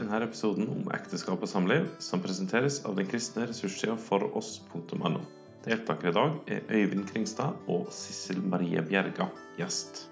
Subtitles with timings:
[0.00, 5.20] denne episoden om ekteskap og samliv, som presenteres av den kristne ressurssida foross.no.
[5.66, 10.06] Deltakere i dag er Øyvind Kringstad og Sissel Marie Bjerga, gjest.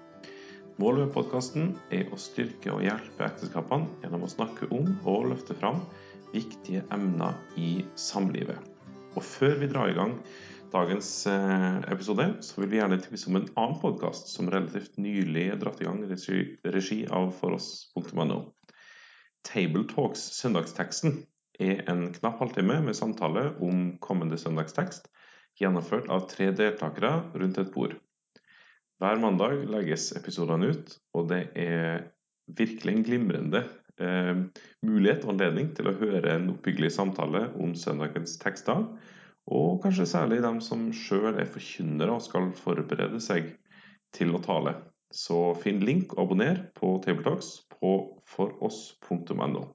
[0.79, 5.57] Målet med podkasten er å styrke og hjelpe ekteskapene gjennom å snakke om og løfte
[5.57, 5.81] fram
[6.35, 8.61] viktige emner i samlivet.
[9.17, 10.13] Og før vi drar i gang
[10.69, 15.49] dagens eh, episode, så vil vi gjerne tipse om en annen podkast som relativt nylig
[15.49, 16.39] er dratt i gang i
[16.77, 18.43] regi av foross.no.
[19.47, 21.23] Tabletalks Søndagsteksten
[21.59, 25.09] er en knapp halvtime med samtale om kommende søndagstekst,
[25.59, 27.95] gjennomført av tre deltakere rundt et bord.
[28.99, 32.09] Hver mandag legges episodene ut, og det er
[32.57, 33.63] virkelig en glimrende
[33.99, 34.41] eh,
[34.83, 38.83] mulighet og anledning til å høre en oppbyggelig samtale om søndagens tekster,
[39.49, 43.53] og kanskje særlig dem som sjøl er forkynnere og skal forberede seg
[44.15, 44.75] til å tale.
[45.15, 47.93] Så finn link og abonner på Tabletalks på
[48.27, 49.65] foross.no.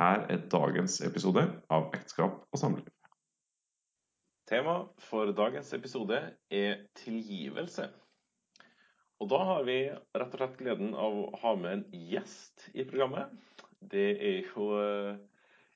[0.00, 2.88] Her er dagens episode av Ekteskap og samliv.
[4.50, 7.90] Tema for dagens episode er tilgivelse.
[9.20, 12.86] Og da har vi rett og slett gleden av å ha med en gjest i
[12.88, 13.28] programmet.
[13.92, 15.20] Det er jo eh,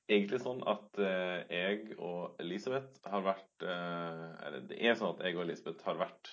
[0.08, 5.22] egentlig sånn at eh, jeg og Elisabeth har vært eh, Eller det er sånn at
[5.24, 6.32] jeg og Elisabeth har vært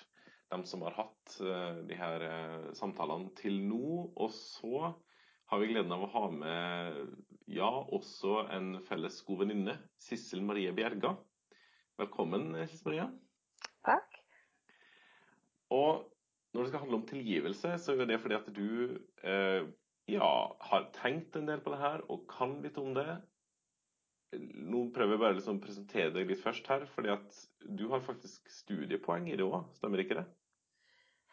[0.52, 4.12] dem som har hatt uh, de her uh, samtalene til nå.
[4.16, 4.92] Og så
[5.52, 7.02] har vi gleden av å ha med
[7.52, 11.16] ja, også en felles god venninne, Sissel Marie Bjerga.
[12.00, 13.10] Velkommen, Sissel Marie.
[13.88, 14.22] Takk.
[15.72, 16.08] Og
[16.52, 18.70] når det skal handle om tilgivelse, så er det fordi at du
[19.24, 19.68] eh,
[20.12, 20.32] ja,
[20.72, 23.08] har tenkt en del på det her og kan litt om det.
[24.36, 28.04] Nå prøver jeg bare liksom å presentere deg litt først her, fordi at du har
[28.04, 30.28] faktisk studiepoeng i det òg, stemmer ikke det?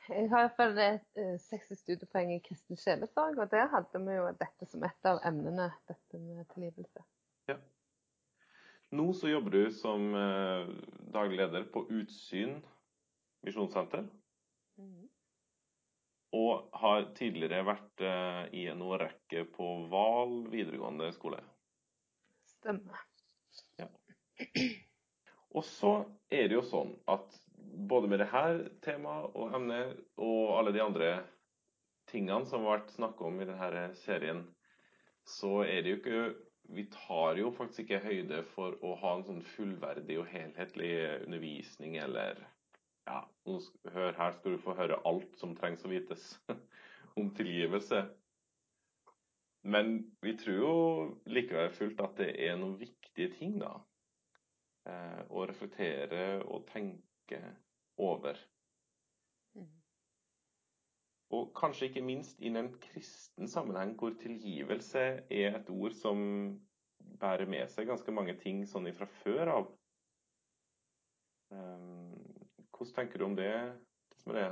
[0.08, 4.68] Jeg har iallfall 60 eh, studiepoeng i kristen sjelesorg, og der hadde vi jo dette
[4.70, 7.04] som et av emnene, dette med tilgivelse.
[7.50, 7.58] Ja.
[8.96, 10.70] Nå så jobber du som eh,
[11.12, 12.56] daglig leder på Utsyn
[13.44, 14.06] misjonssenter.
[14.80, 15.08] Mm.
[16.38, 21.42] Og har tidligere vært eh, i en årrekke på Hval videregående skole.
[22.56, 23.04] Stemmer.
[23.80, 23.88] Ja.
[25.56, 25.92] Og så
[26.32, 27.36] er det jo sånn at
[27.86, 31.10] både med dette temaet og emnet og alle de andre
[32.10, 34.42] tingene som har vært snakket om i denne serien,
[35.28, 36.28] så er det jo ikke
[36.68, 40.90] Vi tar jo faktisk ikke høyde for å ha en sånn fullverdig og helhetlig
[41.24, 42.42] undervisning eller
[43.08, 43.22] Ja,
[43.94, 46.26] hør her skal du få høre alt som trengs å vites
[47.16, 48.02] om tilgivelse.
[49.64, 50.74] Men vi tror jo
[51.24, 53.72] likevel fullt at det er noen viktige ting, da.
[54.88, 57.40] Eh, å reflektere og tenke
[57.98, 58.38] over.
[59.54, 59.68] Mm.
[61.30, 66.18] Og kanskje ikke minst i en kristen sammenheng, hvor tilgivelse er et ord som
[67.20, 69.68] bærer med seg ganske mange ting sånn fra før av.
[71.50, 72.16] Um,
[72.76, 73.52] hvordan tenker du om det,
[74.28, 74.50] Marie?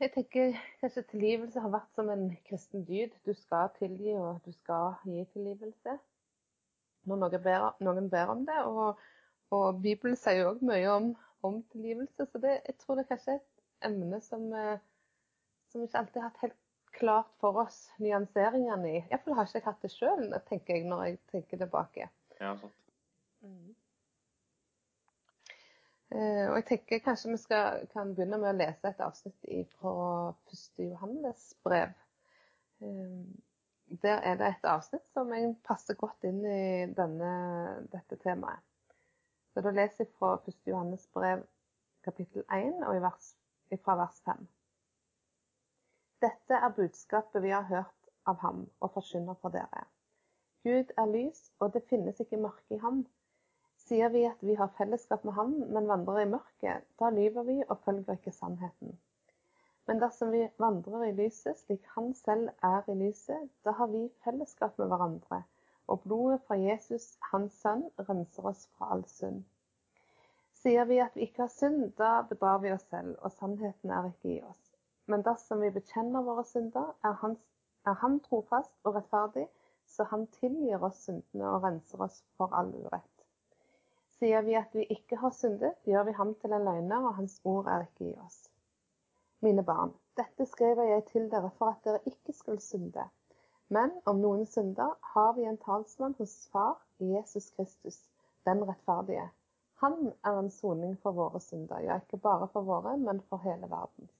[0.00, 3.12] Jeg tenker kanskje tilgivelse har vært som en kristen dyd.
[3.26, 5.96] Du skal tilgi, og du skal gi tilgivelse.
[7.08, 8.62] Når noen ber, noen ber om det.
[8.68, 9.00] Og,
[9.52, 11.10] og Bibelen sier jo òg mye om
[11.46, 12.26] om tilgivelse.
[12.26, 14.82] Så det, jeg tror det er kanskje et emne som, eh,
[15.72, 16.58] som ikke alltid har hatt helt
[17.00, 19.02] klart for oss nyanseringene i.
[19.10, 22.08] Iallfall har ikke jeg hatt det sjøl, tenker jeg, når jeg tenker tilbake.
[22.40, 22.76] Ja, sant.
[23.46, 23.76] Mm.
[26.10, 29.92] Uh, og jeg tenker kanskje vi skal, kan begynne med å lese et avsnitt fra
[30.50, 30.64] 1.
[30.82, 31.92] Johannes brev.
[32.82, 33.22] Uh,
[34.02, 35.30] der er det et avsnitt som
[35.66, 37.30] passer godt inn i denne,
[37.92, 38.62] dette temaet.
[39.54, 40.56] Så da leser jeg fra 1.
[40.66, 41.42] Johannes brev
[42.04, 42.94] kapittel 1 og
[43.84, 44.48] fra vers 5.
[46.20, 49.86] Dette er budskapet vi har hørt av ham og forkynner for dere.
[50.64, 53.04] Gud er lys, og det finnes ikke mørke i ham.
[53.80, 57.56] Sier vi at vi har fellesskap med ham, men vandrer i mørket, da lyver vi
[57.66, 58.98] og følger ikke sannheten.
[59.88, 64.04] Men dersom vi vandrer i lyset slik han selv er i lyset, da har vi
[64.24, 65.42] fellesskap med hverandre,
[65.90, 69.42] og blodet fra Jesus, hans sønn, renser oss fra all synd.
[70.60, 74.10] Sier vi at vi ikke har synd, da bedrar vi oss selv, og sannheten er
[74.10, 74.74] ikke i oss.
[75.10, 77.38] Men dersom vi bekjenner våre synder, er han,
[77.88, 79.46] er han trofast og rettferdig,
[79.88, 83.24] så han tilgir oss syndene og renser oss for all urett.
[84.20, 87.40] Sier vi at vi ikke har syndet, gjør vi ham til en løgner, og hans
[87.48, 88.42] ord er ikke i oss.
[89.40, 93.08] Mine barn, dette skriver jeg til dere for at dere ikke skal synde.
[93.70, 98.00] Men om noen synder, har vi en talsmann hos Far, Jesus Kristus,
[98.44, 99.28] den rettferdige.
[99.80, 103.70] Han er en soning for våre synder, ja, ikke bare for våre, men for hele
[103.70, 104.10] verdens.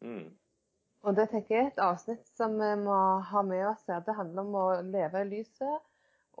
[0.00, 0.30] Mm.
[1.02, 2.96] Og det tenker jeg er et avsnitt som vi må
[3.32, 4.04] ha med oss her.
[4.06, 5.82] Det handler om å leve i lyset,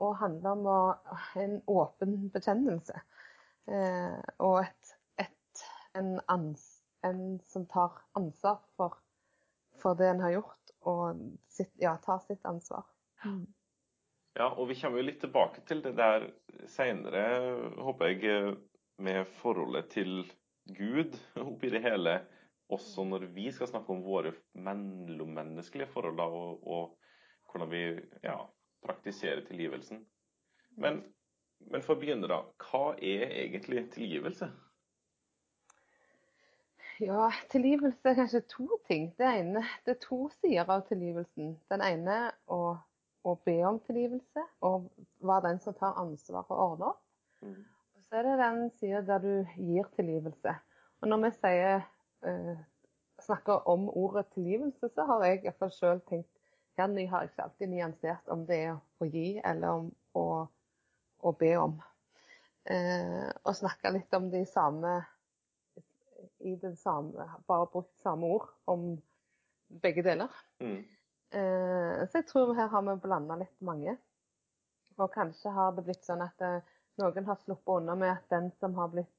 [0.00, 0.80] og handler om å,
[1.40, 3.02] en åpen bekjennelse.
[3.66, 4.94] Eh, og et,
[5.26, 5.64] et,
[5.98, 6.64] en, ans,
[7.04, 8.96] en, som tar ansvar for,
[9.82, 12.86] for det en har gjort, og sitt, ja, ta sitt ansvar.
[13.24, 13.46] Mm.
[14.38, 16.28] Ja, og vi kommer jo litt tilbake til det der
[16.70, 17.24] seinere,
[17.82, 18.54] håper jeg,
[19.00, 20.22] med forholdet til
[20.76, 22.20] Gud oppi det hele.
[22.70, 27.14] Også når vi skal snakke om våre mellommenneskelige forhold og, og,
[27.50, 27.82] hvordan vi
[28.22, 28.36] ja,
[28.86, 30.04] praktiserer tilgivelsen.
[30.78, 31.02] Men,
[31.72, 31.98] men for
[32.30, 32.44] da.
[32.62, 34.46] Hva er egentlig tilgivelse?
[37.00, 39.10] Ja, tilgivelse er kanskje to ting.
[39.18, 41.54] Det ene, det er to sider av tilgivelsen.
[41.72, 42.16] Den ene
[42.52, 42.60] å
[43.28, 44.88] å be om tilgivelse, og
[45.26, 47.02] være den som tar ansvar og ordner opp.
[47.44, 47.62] Mm.
[47.96, 50.54] Og så er det den sida der du gir tilgivelse.
[51.00, 51.86] Og når vi sier,
[52.26, 52.62] uh,
[53.20, 56.30] snakker om ordet tilgivelse, så har jeg iallfall sjøl tenkt
[56.78, 60.26] Jenny har ikke alltid nyansert om det er å gi eller om å,
[61.20, 61.74] å be om.
[62.70, 65.00] Uh, og snakka litt om de samme
[66.40, 68.94] i den samme, bare brukt samme ord om
[69.82, 70.28] begge deler.
[70.60, 70.84] Mm.
[71.30, 73.96] Eh, så jeg tror her har vi blanda litt mange.
[74.98, 78.50] Og kanskje har det blitt sånn at eh, noen har sluppet unna med at den
[78.58, 79.12] som har blitt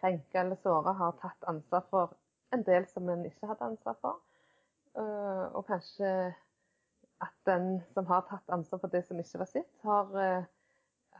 [0.00, 2.16] krenka eller såra, har tatt ansvar for
[2.54, 4.20] en del som en ikke hadde ansvar for.
[4.96, 6.10] Eh, og kanskje
[7.24, 10.10] at den som har tatt ansvar for det som ikke var sitt, har,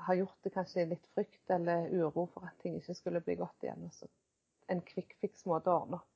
[0.04, 3.38] har gjort det kanskje i litt frykt eller uro for at ting ikke skulle bli
[3.40, 3.86] godt igjen.
[3.88, 4.10] Også
[4.72, 6.12] en quick fix måte å ordne opp.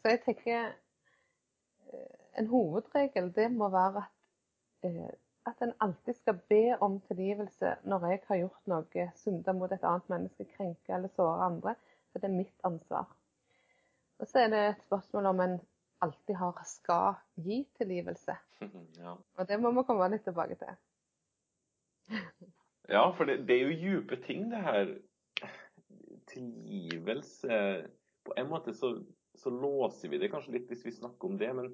[0.00, 0.74] Så jeg tenker
[1.92, 5.12] Eh, en hovedregel det må være at, eh,
[5.46, 9.84] at en alltid skal be om tilgivelse når jeg har gjort noe synda mot et
[9.84, 11.76] annet menneske, krenke eller såre andre.
[12.10, 13.06] For det er mitt ansvar.
[14.18, 15.58] Og så er det et spørsmål om en
[16.02, 18.36] alltid har skal gi tilgivelse.
[18.96, 19.12] Ja.
[19.36, 20.70] Og det må vi komme litt tilbake til.
[22.88, 24.94] ja, for det, det er jo dype ting, det her.
[26.36, 27.58] Tilgivelse
[28.26, 28.94] På en måte så
[29.36, 31.72] så låser vi det kanskje litt hvis vi snakker om det, men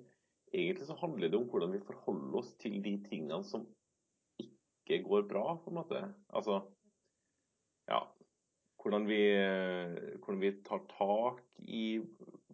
[0.52, 3.66] egentlig så handler det om hvordan vi forholder oss til de tingene som
[4.42, 6.02] ikke går bra, på en måte.
[6.34, 6.58] Altså
[7.90, 8.02] ja,
[8.82, 9.22] hvordan vi,
[10.18, 12.02] hvordan vi tar tak i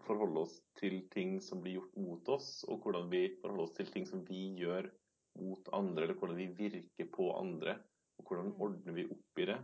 [0.05, 3.93] forholde oss til ting som blir gjort mot oss, og hvordan vi forholder oss til
[3.93, 4.89] ting som vi gjør
[5.41, 7.79] mot andre, eller hvordan vi virker på andre.
[8.19, 9.59] Og hvordan ordner vi opp i det.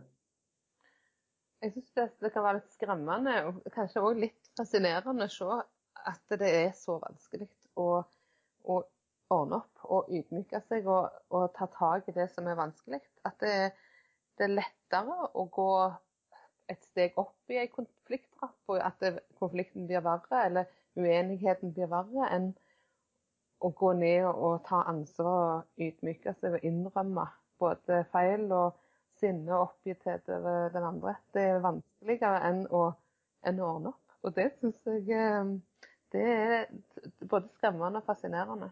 [1.65, 5.55] Jeg syns det, kan være litt skremmende og kanskje òg litt fascinerende å se
[6.05, 7.47] at det er så vanskelig
[7.81, 8.03] å,
[8.69, 8.75] å
[9.33, 13.01] ordne opp og ydmyke seg og, og, ta tak i det som er vanskelig.
[13.25, 13.55] At det,
[14.37, 15.71] det, er lettere å gå
[16.69, 21.89] et steg opp i en konflikttrapp, og at det, konflikten blir verre, eller uenigheten blir
[21.89, 22.51] verre, enn
[23.65, 27.25] å gå ned og ta ansvar og ydmyke seg og innrømme
[27.57, 28.77] både feil og
[29.19, 31.15] sinne og oppgitthet over den andre.
[31.33, 32.85] Det er vanskeligere enn å,
[33.47, 34.15] enn å ordne opp.
[34.25, 35.51] Og det syns jeg eh,
[36.15, 36.65] det er
[37.29, 38.71] både skremmende og fascinerende.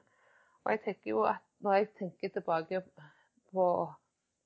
[0.64, 2.82] Og jeg tenker jo at når jeg tenker tilbake
[3.52, 3.68] på,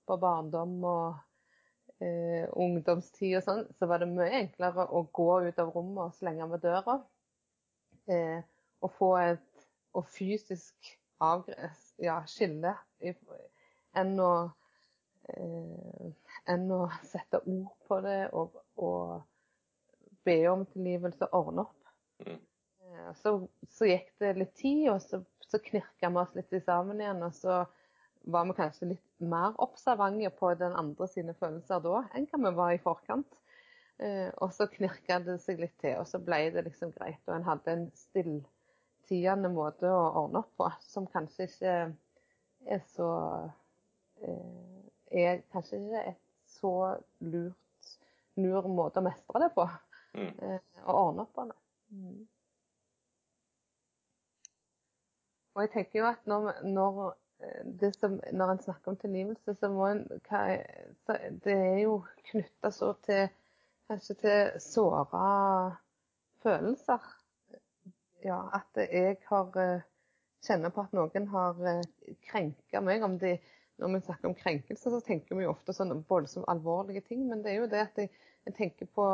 [0.08, 5.62] på barndom og eh, ungdomstid og sånn, så var det mye enklere å gå ut
[5.62, 7.00] av rommet og slenge med døra.
[8.10, 8.42] Eh,
[8.82, 10.92] og få et og fysisk
[11.24, 12.76] avgress, ja, skille
[13.98, 14.32] enn å
[15.36, 19.26] enn å sette ord på det og, og
[20.28, 21.92] be om tilgivelse og ordne opp.
[22.26, 22.38] Mm.
[22.88, 23.34] Eh, så,
[23.70, 27.24] så, gikk det litt tid, og så, så knirka vi oss litt sammen igjen.
[27.28, 27.64] Og så
[28.28, 32.56] var vi kanskje litt mer observante på den andre sine følelser da enn hva vi
[32.60, 33.40] var i forkant.
[33.98, 37.22] Eh, og så knirka det seg litt til, og så ble det liksom greit.
[37.28, 41.78] Og en hadde en stilltiende måte å ordne opp på som kanskje ikke
[42.68, 43.10] er så
[44.22, 44.77] eh,
[45.12, 46.74] er kanskje ikke et så
[47.20, 47.94] lurt,
[48.38, 49.68] lur måte å mestre det på.
[50.18, 50.34] Mm.
[50.42, 51.58] Eh, å ordne opp på det.
[51.94, 52.26] Mm.
[55.56, 57.02] Og jeg tenker jo at når, når,
[57.82, 60.04] det som, når en snakker om tilgivelse, så må en
[61.44, 62.00] Det er jo
[62.30, 63.28] knytta så til
[63.90, 65.28] kanskje til såra
[66.44, 67.06] følelser.
[68.26, 69.86] Ja, at jeg har eh,
[70.46, 71.60] kjenner på at noen har
[72.28, 73.38] krenka meg, om de
[73.78, 77.26] når vi snakker om krenkelse, så tenker vi jo ofte sånn voldsomt alvorlige ting.
[77.30, 78.12] Men det er jo det at jeg,
[78.48, 79.10] jeg, tenker på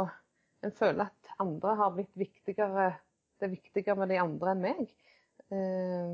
[0.63, 2.93] En føler at andre har blitt viktigere
[3.36, 4.93] Det er viktigere med de andre enn meg.
[5.51, 6.13] Eh,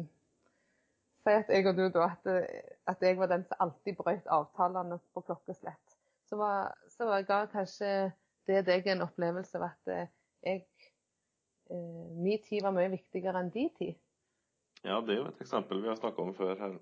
[1.22, 2.30] si at jeg og du da, at,
[2.90, 5.98] at, jeg var den som alltid brøt avtalene på klokkeslett.
[6.26, 8.12] Så, var, så ga kanskje
[8.50, 10.10] det deg en opplevelse av at eh,
[10.42, 10.66] jeg,
[11.70, 13.94] eh, min tid var mye viktigere enn din tid.
[14.82, 16.80] Ja, det er jo et eksempel vi har snakka om før her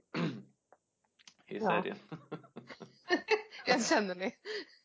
[1.48, 1.98] i serien.
[3.68, 4.32] Gjenkjennelig.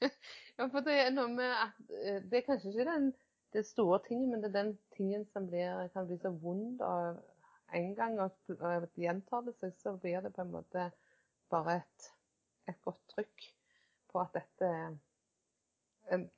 [0.56, 3.12] ja, for det er noe med at eh, Det er kanskje ikke den
[3.52, 7.18] det store tingen, men det er den tingen som blir, kan bli så vond av
[7.76, 10.86] en gang, og og gjentar det seg, så blir det på en måte
[11.52, 12.08] bare et,
[12.68, 13.48] et godt trykk
[14.12, 14.70] på at dette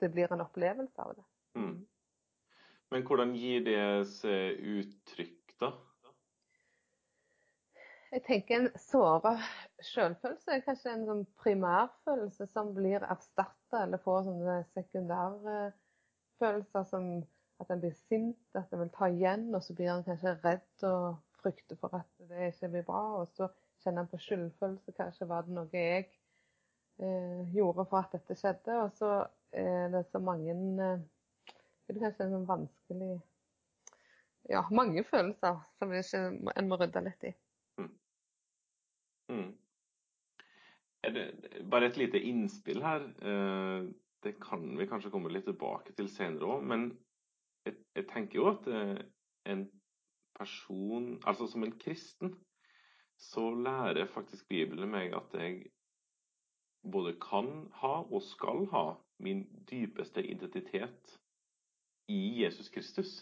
[0.01, 1.25] Det blir en opplevelse av det.
[1.55, 1.87] Mm.
[2.91, 5.71] Men hvordan gir det seg uttrykk, da?
[8.15, 9.33] Jeg tenker en såra
[9.83, 17.09] selvfølelse er kanskje en sånn primærfølelse som blir erstatta eller får sånne sekundærfølelser som
[17.63, 20.87] at en blir sint, at en vil ta igjen, og så blir en kanskje redd
[20.87, 23.03] og frykter for at det ikke blir bra.
[23.21, 23.45] Og så
[23.83, 24.91] kjenner en på skyldfølelse.
[24.97, 26.03] Kanskje var det noe jeg
[27.03, 28.73] eh, gjorde for at dette skjedde.
[28.85, 29.11] Og så
[29.51, 30.99] er det så mange eh,
[31.85, 33.15] Det er kanskje en sånn vanskelig
[34.55, 37.33] Ja, mange følelser som ikke- en må rydde litt i.
[39.35, 39.53] Mm.
[41.15, 41.25] Det
[41.71, 43.05] bare et lite innspill her?
[43.21, 43.91] eh,
[44.25, 46.87] Det kan vi kanskje komme litt tilbake til senere òg, men
[47.67, 49.03] jeg, jeg tenker jo at eh,
[49.53, 49.67] en
[50.39, 52.33] person Altså som en kristen,
[53.21, 55.67] så lærer faktisk Bibelen meg at jeg
[56.93, 58.85] både kan ha og skal ha
[59.23, 61.15] min dypeste identitet
[62.09, 63.13] i Jesus Kristus.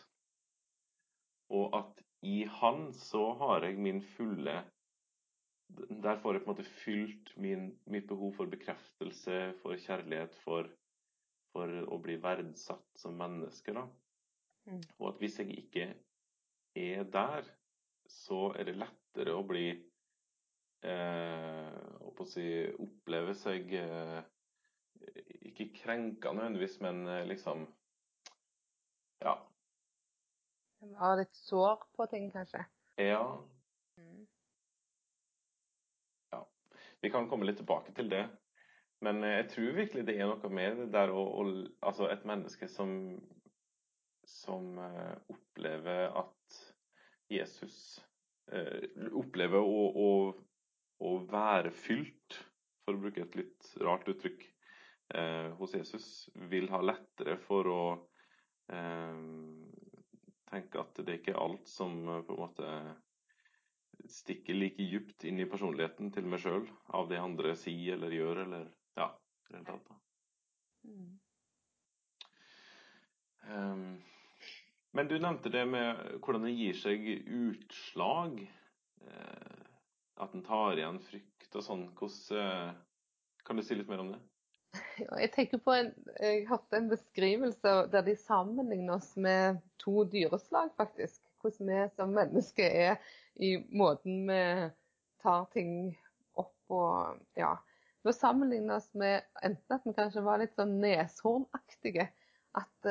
[1.50, 4.62] Og at i Han så har jeg min fulle
[6.02, 10.68] der får jeg på en måte fylt min, mitt behov for bekreftelse, for kjærlighet, for,
[11.52, 13.74] for å bli verdsatt som menneske.
[13.76, 13.86] Da.
[14.68, 14.82] Mm.
[14.98, 15.88] Og at hvis jeg ikke
[16.78, 17.48] er der,
[18.08, 19.68] så er det lettere å bli
[20.84, 22.46] eh, å si,
[22.82, 24.20] Oppleve seg eh,
[25.52, 27.66] ikke krenka nødvendigvis, men eh, liksom
[29.22, 29.38] Ja.
[30.82, 32.64] Være litt sår på ting, kanskje.
[32.98, 33.22] Ja,
[33.98, 34.26] Mm.
[37.02, 38.24] Vi kan komme litt tilbake til det.
[39.02, 41.46] Men eh, jeg tror virkelig det er noe med det der å, å
[41.82, 42.92] Altså et menneske som
[44.24, 46.62] som eh, opplever at
[47.32, 47.76] Jesus
[48.52, 50.10] eh, Opplever å, å,
[51.02, 52.38] å være fylt,
[52.84, 54.44] for å bruke et litt rart uttrykk,
[55.14, 56.08] eh, hos Jesus,
[56.50, 57.84] vil ha lettere for å
[58.72, 59.22] eh,
[60.52, 62.74] tenke at det ikke er alt som eh, på en måte
[64.12, 66.66] stikker like djupt inn i personligheten til meg sjøl
[66.96, 69.08] av det andre sier eller gjør, eller ja,
[69.48, 69.88] i det hele tatt.
[69.88, 69.98] da.
[70.82, 71.12] Mm.
[73.42, 74.02] Um,
[74.92, 78.42] men du nevnte det med hvordan det gir seg utslag.
[79.02, 79.62] Uh,
[80.22, 81.88] At en tar igjen frykt og sånn.
[81.98, 82.76] Hvordan uh,
[83.42, 84.20] Kan du si litt mer om det?
[85.18, 85.90] Jeg tenker på en,
[86.20, 91.20] jeg hørte en beskrivelse der de sammenligner oss med to dyreslag, faktisk.
[91.42, 94.40] Hvordan vi som mennesker er i måten vi
[95.22, 95.92] tar ting
[96.38, 97.54] opp og ja.
[98.02, 102.08] Da sammenligner oss med enten at vi kanskje var litt sånn neshornaktige.
[102.58, 102.88] At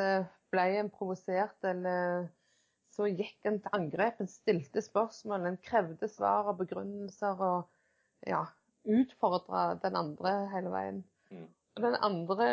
[0.52, 2.30] ble en provosert, eller
[2.92, 4.20] så gikk en til angrep.
[4.20, 8.44] En stilte spørsmål, en krevde svar og begrunnelser og ja,
[8.84, 11.04] utfordra den andre hele veien.
[11.32, 11.48] Mm.
[11.78, 12.48] Og den andre,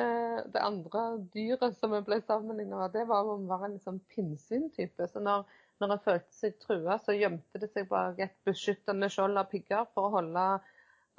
[0.55, 3.99] det andre dyret som vi ble sammenlignet med, det var om å være en sånn
[4.15, 5.09] pinnsvintype.
[5.11, 5.49] Så når,
[5.81, 9.87] når en følte seg trua, så gjemte det seg bak et beskyttende skjold av pigger
[9.95, 10.47] for å holde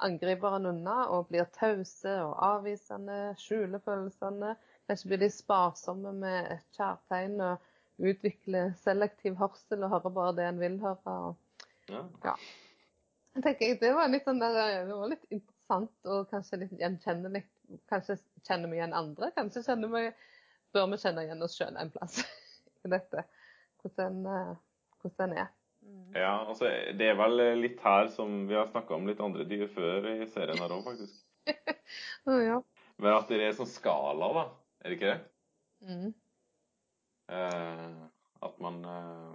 [0.04, 4.54] angriperen unna, og blir tause og avvisende, skjuler følelsene.
[4.88, 7.68] Kanskje blir de sparsomme med et kjærtegn og
[8.10, 11.16] utvikler selektiv hørsel og hører bare det en vil høre.
[11.16, 11.36] og
[12.24, 12.34] Ja.
[13.34, 17.44] jeg tenker Det var litt, sånn der, det var litt interessant og kanskje litt gjenkjennelig.
[17.88, 19.30] Kanskje kjenner vi igjen andre.
[19.36, 20.12] Kanskje kjenner vi,
[20.72, 22.22] bør vi kjenne igjen oss sjøl en plass
[22.84, 23.24] i dette.
[23.80, 24.54] Hvordan, den
[25.00, 25.50] hvordan en er.
[25.80, 26.12] Mm.
[26.12, 26.68] ja, altså
[26.98, 30.26] det er vel litt her som vi har snakka om litt andre dyr før i
[30.28, 31.22] serien her òg, faktisk.
[32.28, 32.58] oh, ja.
[33.00, 34.42] Men at det er sånn skala, da.
[34.84, 35.20] Er det ikke det?
[35.88, 36.10] Mm.
[37.32, 37.94] Eh,
[38.48, 39.32] at man eh,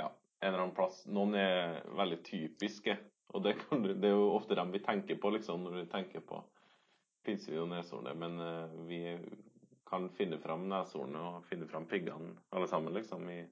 [0.00, 0.08] Ja,
[0.40, 1.02] en eller annen plass.
[1.06, 2.96] Noen er veldig typiske.
[3.34, 5.86] Og det, kan, du- det er jo ofte dem vi tenker på, liksom, når vi
[5.92, 6.40] tenker på
[7.24, 8.16] pinnsvin og neshornet.
[8.20, 9.00] Men eh, vi
[9.88, 13.42] kan finne fram neshornet og finne fram piggene, alle sammen, liksom, i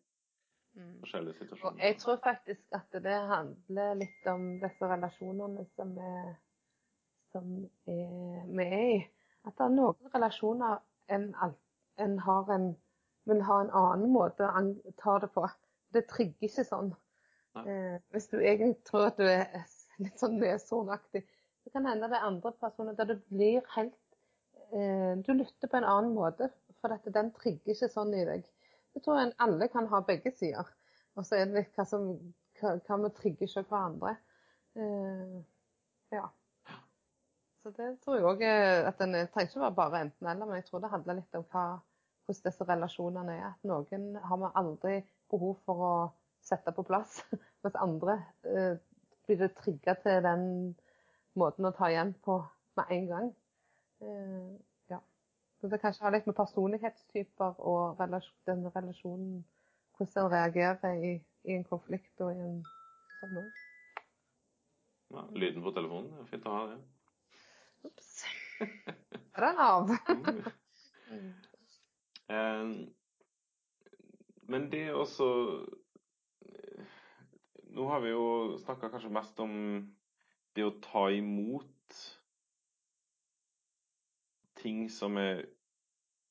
[0.74, 1.00] Mm.
[1.00, 6.30] forskjellige Og jeg tror faktisk at det handler litt om disse relasjonene som er,
[7.32, 7.50] som
[7.86, 9.02] er, vi er i.
[9.44, 10.78] At det er noen relasjoner
[11.12, 11.34] en,
[11.98, 12.70] en har en
[13.24, 15.44] vil ha en annen måte å ta det på.
[15.92, 16.94] Det trigger ikke sånn.
[17.60, 19.66] Eh, hvis du egentlig tror at du er
[20.02, 21.26] litt sånn neshornaktig,
[21.62, 23.94] så kan det hende det er andre personer der du blir helt
[24.72, 26.48] Du lytter på en annen måte,
[26.80, 28.46] for at den trigger ikke sånn i deg.
[28.94, 30.68] jeg tror en, alle kan ha begge sider.
[31.16, 32.06] Og så er det hva som
[32.60, 34.14] hva, vi trigger ikke hverandre.
[34.78, 35.42] Uh,
[36.14, 36.28] ja.
[37.62, 38.44] Så det tror jeg òg
[38.88, 41.66] at den trenger ikke være bare enten-eller, men jeg tror det handler litt om hva,
[42.26, 43.44] hvordan disse relasjonene er.
[43.52, 44.96] At noen har vi aldri
[45.30, 45.92] behov for å
[46.42, 47.20] sette på plass,
[47.62, 48.74] mens andre uh,
[49.26, 50.44] blir det trigga til den
[51.38, 52.40] måten å ta igjen på
[52.78, 53.30] med en gang.
[54.02, 55.00] Eh, ja.
[55.60, 59.42] Så det kanskje har litt med personlighetstyper og relasjon, den relasjonen
[59.92, 61.10] Hvordan en reagerer i,
[61.44, 62.62] i, en konflikt og i en
[63.20, 63.50] sånn noe.
[65.12, 66.08] Ja, lyden på telefonen.
[66.16, 66.78] Det er fint å ha det.
[67.86, 68.08] Ops.
[69.36, 69.92] Er den av?
[71.12, 71.30] mm.
[74.48, 75.28] men det er også
[77.72, 78.24] Nå har vi jo
[78.64, 79.54] snakka kanskje mest om
[80.56, 82.00] det å ta imot
[84.62, 85.44] ting som er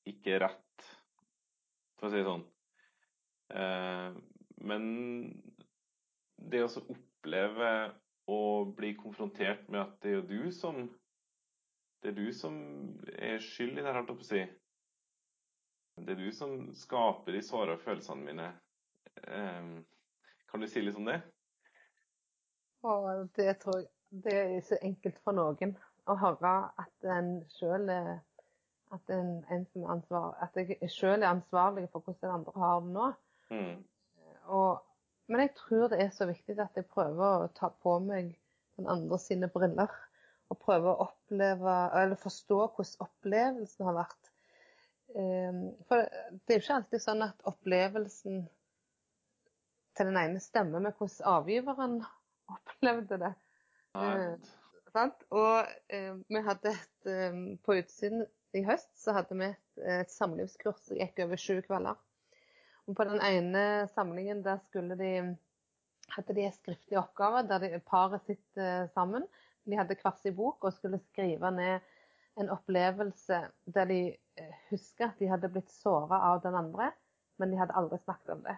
[0.08, 0.88] ikke rett,
[2.00, 2.46] for å si det sånn.
[3.54, 4.18] Eh,
[4.66, 4.86] men
[6.52, 7.70] det å oppleve
[8.32, 8.42] å
[8.78, 10.84] bli konfrontert med at det er jo du som
[12.02, 12.56] det er du som
[13.14, 14.42] er skyld i det, holdt jeg på å si.
[16.02, 18.48] Det er du som skaper de såra følelsene mine.
[19.22, 19.68] Eh,
[20.50, 21.20] kan du si litt om det?
[22.82, 22.96] Å,
[23.38, 25.76] det tror jeg det er så enkelt for noen
[26.10, 28.12] å høre at en sjøl er
[28.92, 32.54] at en, en som er ansvar, at jeg sjøl er ansvarlig for hvordan den andre
[32.60, 33.10] har det nå.
[33.52, 33.76] Mm.
[34.52, 34.82] Og,
[35.32, 38.34] men jeg tror det er så viktig at jeg prøver å ta på meg
[38.80, 39.94] den andre sine briller.
[40.52, 44.32] Og prøve å oppleve, eller forstå hvordan opplevelsen har vært.
[45.16, 48.42] Um, for det er jo ikke alltid sånn at opplevelsen
[49.96, 51.98] til den ene stemmer med hvordan avgiveren
[52.58, 53.32] opplevde det.
[54.92, 59.84] Uh, og eh, vi hadde et eh, På utsiden i høst så hadde vi et,
[60.02, 61.96] et samlivskurs som gikk over sju kvelder.
[62.90, 65.14] Og på den ene samlingen der skulle de
[66.12, 69.24] hadde de en skriftlig oppgave der de, paret sitter sammen.
[69.64, 71.80] De hadde hver sin bok og skulle skrive ned
[72.40, 73.40] en opplevelse
[73.76, 76.92] der de eh, husker at de hadde blitt såra av den andre,
[77.40, 78.58] men de hadde aldri snakket om det.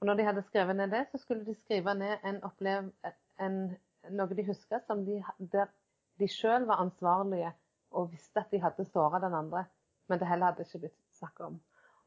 [0.00, 2.90] Og når de hadde skrevet ned det, så skulle de skrive ned en opplev,
[3.40, 3.58] en,
[4.10, 5.70] noe de husker som de, der
[6.20, 7.52] de sjøl var ansvarlige
[7.92, 9.66] og visste at de hadde såra den andre,
[10.08, 11.58] men det heller hadde ikke blitt snakka om.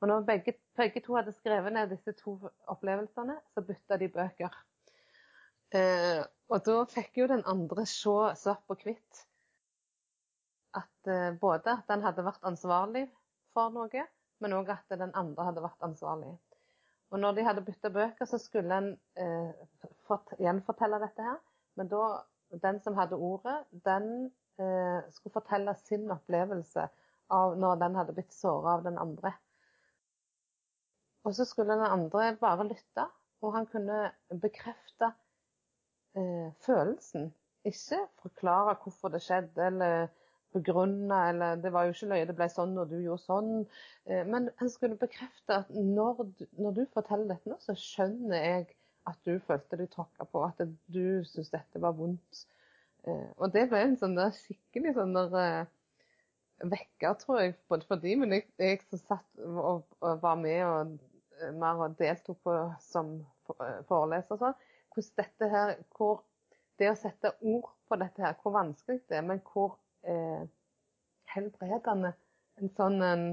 [0.01, 2.35] Og når begge, begge, to hadde skrevet ned disse to
[2.71, 4.57] opplevelsene, så bytta de bøker.
[5.75, 9.21] Eh, og da fikk jo den andre se svart på hvitt
[10.77, 13.05] at eh, både at den hadde vært ansvarlig
[13.55, 14.05] for noe,
[14.43, 16.33] men òg at den andre hadde vært ansvarlig.
[17.13, 21.39] Og når de hadde bytta bøker, så skulle en eh, fått, gjenfortelle dette her.
[21.75, 22.03] Men da,
[22.63, 24.09] den som hadde ordet, den
[24.59, 26.87] eh, skulle fortelle sin opplevelse
[27.35, 29.33] av når den hadde blitt såra av den andre.
[31.25, 33.07] Og så skulle den andre bare lytte,
[33.41, 34.11] og han kunne
[34.41, 35.09] bekrefte
[36.17, 37.31] eh, følelsen.
[37.65, 40.07] Ikke forklare hvorfor det skjedde, eller
[40.55, 43.51] begrunne, eller det var jo ikke løye det ble sånn og du gjorde sånn.
[44.07, 46.23] Eh, men han skulle bekrefte at når
[46.61, 48.74] når du forteller dette nå, så skjønner jeg
[49.09, 52.45] at du følte deg tråkka på, at du syntes dette var vondt.
[53.05, 55.73] Eh, og det ble en sånn der skikkelig sånn der eh,
[56.65, 60.61] vekker, tror jeg, både for de, men jeg, jeg som satt og, og, var med
[60.65, 60.95] og
[61.41, 63.17] eh, mer og deltok på som
[63.89, 64.61] foreleser sånn,
[64.95, 66.23] hvordan dette her, hvor
[66.79, 70.47] det å sette ord på dette her, hvor vanskelig det er, men hvor eh,
[71.35, 72.15] helbredende
[72.61, 73.25] en sånn en,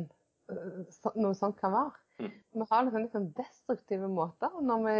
[0.90, 2.02] så, noe sånt kan være.
[2.18, 2.32] Mm.
[2.58, 4.52] Vi har liksom litt sånn destruktive måter.
[4.62, 4.96] Når vi,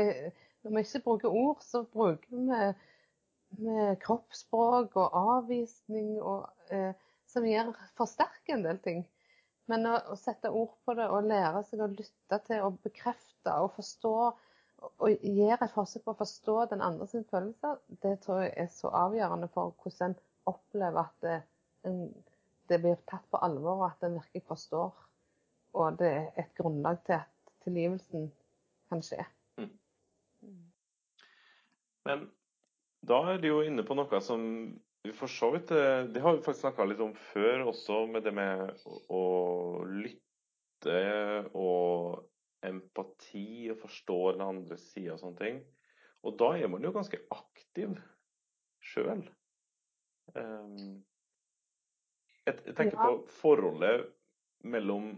[0.63, 2.73] når vi ikke bruker ord, så bruker vi
[3.61, 6.95] vi kroppsspråk og avvisning og, eh,
[7.29, 9.03] som gjør, forsterker en del ting.
[9.71, 13.55] Men å, å, sette ord på det og lære seg å lytte til og bekrefte
[13.63, 14.17] og forstå
[14.83, 18.71] og gjøre et forsøk på å forstå den andre sin følelse, det tror jeg er
[18.75, 20.17] så avgjørende for hvordan en
[20.51, 21.37] opplever at det,
[21.87, 22.01] en,
[22.67, 24.91] det blir tatt på alvor, og at en virkelig forstår.
[25.79, 28.27] Og det er et grunnlag til at tilgivelsen
[28.91, 29.23] kan skje.
[32.09, 32.27] Men
[33.07, 34.43] da er du jo inne på noe som
[35.03, 38.27] vi for så vidt eh, Det har vi faktisk snakka litt om før også, med
[38.27, 38.71] det med
[39.11, 39.23] å
[39.91, 40.99] lytte
[41.59, 42.29] og
[42.63, 45.63] empati og forstå den andre sida og sånne ting.
[46.23, 47.97] Og da er man jo ganske aktiv
[48.83, 49.25] sjøl.
[50.39, 51.03] Ehm,
[52.47, 54.07] jeg tenker på forholdet
[54.63, 55.13] mellom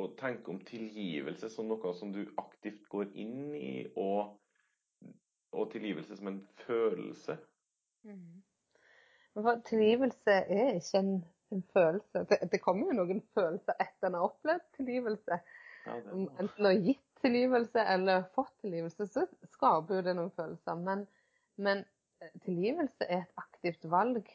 [0.00, 4.38] å tenke om tilgivelse som noe som du aktivt går inn i, og
[5.52, 7.36] og tilgivelse som en følelse.
[8.02, 8.42] Mm.
[9.34, 11.12] For tilgivelse er ikke en,
[11.50, 12.24] en følelse.
[12.30, 15.38] Det, det, kommer jo noen følelser etter en har opplevd tilgivelse.
[15.86, 15.96] Ja,
[16.40, 20.82] enten har gitt tilgivelse eller fått tilgivelse, så skaper jo det noen følelser.
[20.88, 21.06] Men,
[21.56, 21.84] men
[22.20, 24.28] eh, tilgivelse er et aktivt valg.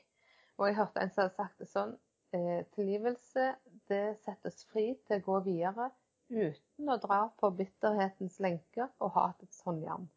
[0.58, 1.96] Og jeg hørte en som hadde sagt det sånn
[2.36, 3.52] eh, Tilgivelse
[3.92, 5.92] det settes fri til å gå videre
[6.30, 10.08] uten å dra på bitterhetens lenker og hatets håndjern.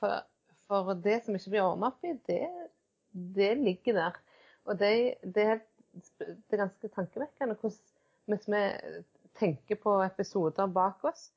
[0.00, 0.22] For,
[0.70, 2.42] for det som ikke blir ordna opp i, det,
[3.36, 4.20] det ligger der.
[4.68, 5.62] Og det, det, er,
[6.10, 7.80] det er ganske tankevekkende hvordan
[8.30, 8.60] hvis vi
[9.40, 11.30] tenker på episoder bak oss,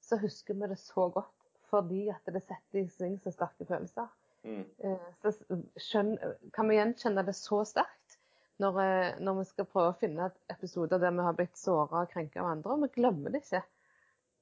[0.00, 1.34] så husker vi det så godt
[1.68, 4.06] fordi at det setter i sving så sterke følelser.
[4.46, 4.62] Mm.
[4.84, 5.34] Eh, Så
[5.76, 6.14] skjøn,
[6.54, 8.16] kan vi gjenkjenne det så sterkt
[8.62, 12.14] når, eh, når vi skal prøve å finne episoder der vi har blitt såra og
[12.14, 13.60] krenka av andre, og vi glemmer det ikke,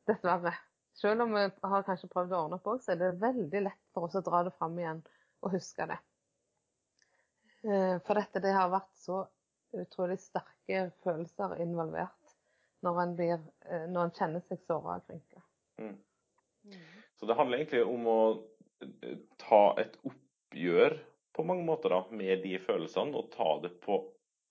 [0.06, 0.54] dessverre.
[0.96, 3.82] Selv om vi har kanskje prøvd å ordne opp òg, så er det veldig lett
[3.92, 5.02] for oss å dra det fram igjen
[5.44, 5.98] og huske det.
[7.66, 9.24] Eh, For dette det har vært så
[9.76, 12.36] utrolig sterke følelser involvert
[12.86, 15.42] når en, blir, eh, når en kjenner seg såra og krenka.
[15.82, 15.96] Mm.
[17.16, 18.20] Så det handler egentlig om å
[18.84, 20.96] eh, ta et oppgjør
[21.36, 23.98] på mange måter da, med de følelsene, og ta det på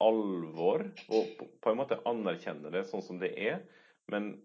[0.04, 0.84] alvor.
[1.10, 3.64] Og på, på en måte anerkjenne det sånn som det er,
[4.14, 4.36] men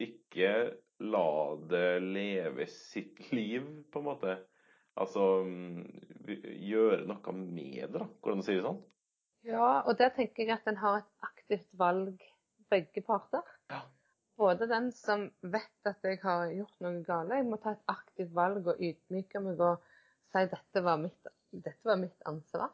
[0.00, 0.52] ikke
[1.02, 4.36] la det leve sitt liv, på en måte.
[5.00, 5.86] Altså mm,
[6.68, 8.06] gjøre noe med det, da.
[8.20, 8.82] Går det an å si det sånn?
[9.48, 12.20] Ja, og der tenker jeg at en har et aktivt valg,
[12.70, 13.46] begge parter.
[13.72, 13.82] Ja.
[14.38, 18.32] Både den som vet at jeg har gjort noe galt, jeg må ta et aktivt
[18.36, 19.82] valg og ydmyke meg og
[20.32, 22.72] si dette var mitt, dette var mitt ansvar.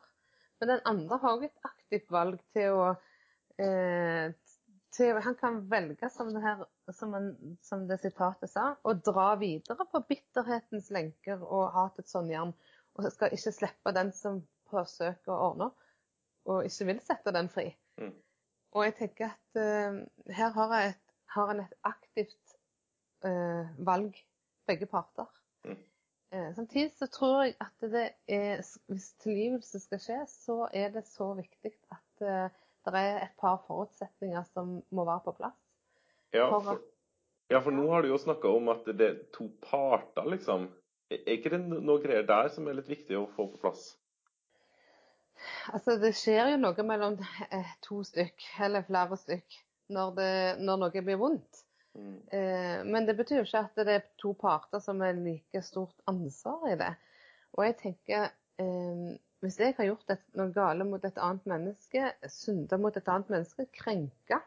[0.60, 2.86] Men den andre har jo et aktivt valg til å
[3.58, 4.30] eh,
[4.98, 7.32] til, Han kan velge, som det, her, som, han,
[7.62, 12.52] som det sitatet sa, å dra videre på bitterhetens lenker og hatets håndjern.
[12.98, 15.70] Og skal ikke slippe den som forsøker å ordne
[16.48, 17.68] og ikke vil sette den fri.
[18.00, 18.14] Mm.
[18.76, 20.00] Og jeg tenker at uh,
[20.34, 22.56] her har, et, har en et aktivt
[23.26, 24.16] uh, valg,
[24.68, 25.28] begge parter.
[25.64, 25.80] Mm.
[26.34, 31.06] Uh, samtidig så tror jeg at det er, hvis tilgivelse skal skje, så er det
[31.08, 32.24] så viktig at
[32.94, 35.58] det er et par forutsetninger som må være på plass.
[36.34, 36.80] Ja, For
[37.48, 40.68] ja, for nå har du jo snakka om at det er to parter, liksom.
[41.08, 43.86] Er ikke det noe greier der som er litt viktig å få på plass?
[45.72, 47.16] Altså, det skjer jo noe mellom
[47.48, 49.56] eh, to stykk, eller flere stykk,
[49.96, 51.62] når, det, når noe blir vondt.
[51.96, 52.18] Mm.
[52.36, 55.96] Eh, men det betyr jo ikke at det er to parter som er like stort
[56.10, 56.92] ansvar i det.
[57.56, 58.28] Og jeg tenker
[58.60, 59.08] eh,
[59.44, 63.28] Hvis jeg har gjort et, noe gale mot et annet menneske, synda mot et annet
[63.30, 64.40] menneske, krenka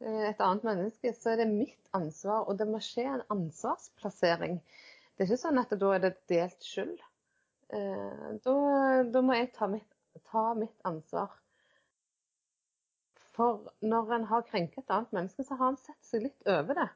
[0.00, 4.56] eh, et annet menneske, så er det mitt ansvar, og det må skje en ansvarsplassering.
[5.12, 7.04] Det er ikke sånn at da er det delt skyld.
[7.76, 8.56] Eh, da,
[9.12, 10.00] da må jeg ta mitt,
[10.32, 11.36] ta mitt ansvar.
[13.36, 16.80] For når en har krenket et annet menneske, så har han sett seg litt over
[16.80, 16.88] det.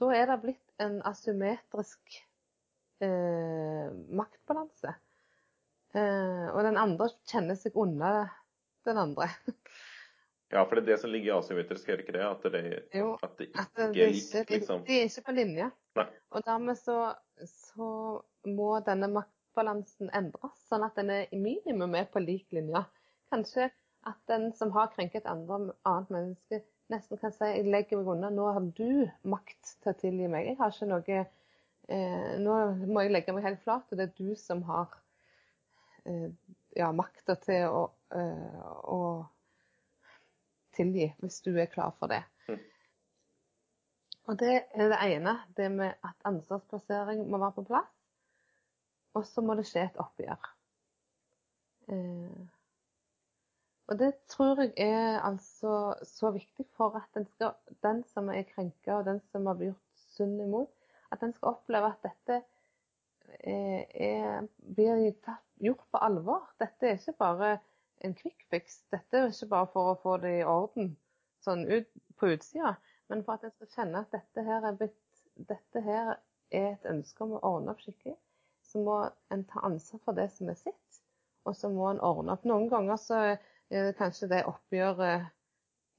[0.00, 2.22] Da er det blitt en asymmetrisk
[3.04, 4.96] eh, maktbalanse.
[5.94, 8.14] Eh, og den andre kjenner seg unna
[8.88, 9.30] den andre.
[10.54, 12.26] Ja, for det er det som ligger i asymmetrisk, er det ikke det?
[12.28, 12.60] At det,
[12.94, 14.82] Jo, at det At det, ikke er likt, liksom?
[14.86, 15.70] de er ikke på linje.
[15.98, 16.04] Nei.
[16.30, 16.98] Og dermed så,
[17.50, 17.88] så
[18.46, 22.84] må denne maktbalansen endres, sånn at den er i minimum er på lik linje.
[23.34, 23.66] Kanskje
[24.06, 28.30] at den som har krenket andre, annet menneske, nesten kan si jeg legger meg unna,
[28.30, 30.52] nå har du makt til å tilgi meg.
[30.52, 34.14] Jeg har ikke noe eh, Nå må jeg legge meg helt flat, og det er
[34.20, 34.92] du som har
[36.74, 37.82] ja, makta til å,
[38.14, 38.62] eh,
[38.92, 39.00] å
[40.74, 42.22] tilgi, hvis du er klar for det.
[42.48, 42.62] Mm.
[44.24, 47.92] Og det er det ene, det med at ansvarsplassering må være på plass.
[49.14, 50.50] Og så må det skje et oppgjør.
[51.94, 52.44] Eh,
[53.84, 57.52] og det tror jeg er altså så viktig for at den, skal,
[57.84, 60.72] den som er krenka, og den som har blitt gjort synd imot,
[61.12, 62.40] at den skal oppleve at dette
[63.44, 66.48] er, er, blir tatt, gjort på alvor.
[66.62, 67.54] Dette er ikke bare
[68.04, 68.82] en quick fix.
[68.92, 70.94] Dette er ikke bare for å få det i orden
[71.44, 71.88] sånn ut,
[72.18, 72.76] på utsida,
[73.12, 75.00] men for at en skal kjenne at dette her er blitt
[75.34, 76.12] Dette her
[76.54, 78.14] er et ønske om å ordne opp skikkelig.
[78.62, 79.00] Så må
[79.34, 81.00] en ta ansvar for det som er sitt,
[81.42, 82.44] og så må en ordne opp.
[82.46, 85.26] Noen ganger så er det kanskje det oppgjøret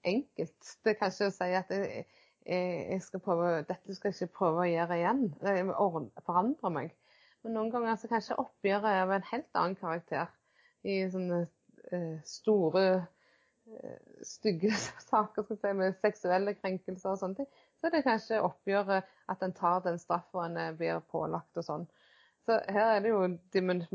[0.08, 0.72] enkelt.
[0.86, 2.06] Det er kanskje å si at jeg,
[2.48, 5.26] jeg skal prøve, dette skal jeg ikke prøve å gjøre igjen.
[5.44, 5.68] Jeg
[6.24, 6.96] forandre meg.
[7.46, 10.32] Men noen ganger så kanskje oppgjøret er av en helt annen karakter.
[10.82, 11.44] I sånne
[11.94, 12.86] eh, store,
[13.70, 14.72] eh, stygge
[15.12, 19.54] saker si, med seksuelle krenkelser og sånne ting, så er det kanskje oppgjøret at en
[19.54, 21.86] tar den straffa en eh, blir pålagt og sånn.
[22.50, 23.22] Så her er det jo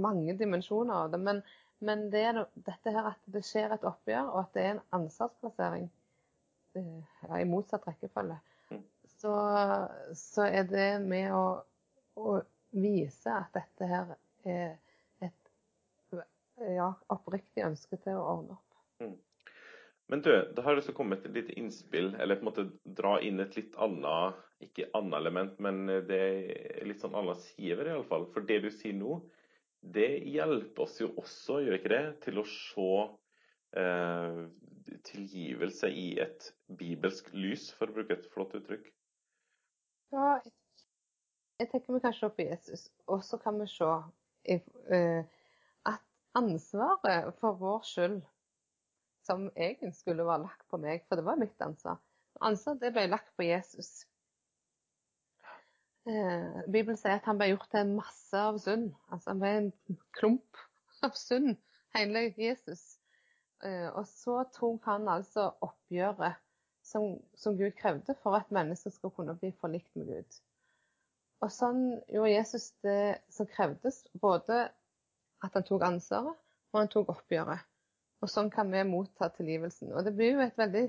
[0.03, 1.21] mange dimensjoner av det.
[1.27, 1.43] Men,
[1.83, 4.85] men det er dette her at det skjer et oppgjør, og at det er en
[5.01, 5.91] ansvarsplassering
[6.79, 8.39] eh, ja, i motsatt rekkefølge,
[8.71, 8.83] Mm.
[9.19, 9.31] så,
[10.15, 11.43] så er det med å,
[12.15, 12.37] å
[12.71, 14.15] vise at dette her
[14.49, 14.79] er
[15.25, 16.21] et
[16.77, 18.79] ja, oppriktig ønske til å ordne opp.
[19.03, 19.17] Mm.
[20.11, 22.65] Men du, det har liksom kommet et lite innspill, eller på en måte
[22.99, 27.79] dra inn et litt annet Ikke annet element, men det er litt sånn annen side
[27.79, 28.27] ved det iallfall.
[28.35, 29.21] For det du sier nå,
[29.81, 32.89] det hjelper oss jo også, gjør ikke det, til å se
[33.81, 34.43] eh,
[35.07, 38.91] tilgivelse i et bibelsk lys, for å bruke et flott uttrykk.
[40.13, 40.53] Ja, jeg
[41.69, 45.25] tenker vi kan se på Jesus, og så kan vi se uh,
[45.87, 46.01] at
[46.39, 48.21] ansvaret for vår skyld
[49.27, 52.01] som egentlig skulle være lagt på meg, for det var mitt ansvar.
[52.41, 54.07] Ansvaret det ble lagt på Jesus.
[56.09, 58.89] Eh, Bibelen sier at han ble gjort til en masse av synd.
[59.13, 59.73] Altså han ble en
[60.17, 60.63] klump
[61.05, 61.59] av synd,
[61.97, 62.97] hele Jesus.
[63.65, 66.41] Eh, og så tok han altså oppgjøret
[66.87, 70.41] som, som, Gud krevde for at mennesker skulle kunne bli forlikt med Gud.
[71.41, 74.67] Og sånn gjorde Jesus det som krevdes, både
[75.41, 76.37] at han tok ansvaret
[76.71, 77.67] og han tok oppgjøret.
[78.21, 79.95] Og sånn kan vi motta tilgivelsen.
[79.97, 80.85] Og det blir jo et veldig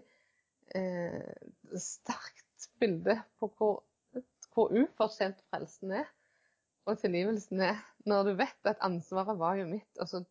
[0.75, 1.45] eh,
[1.79, 3.79] sterkt bilde på hvor,
[4.51, 6.09] hvor ufortjent frelsen er
[6.89, 10.23] og tilgivelsen er, når du vet at ansvaret var jo mitt, og så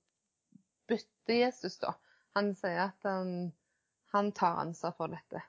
[0.90, 1.94] bytter Jesus, da.
[2.34, 3.52] Han sier at han,
[4.14, 5.42] han tar ansvar for dette.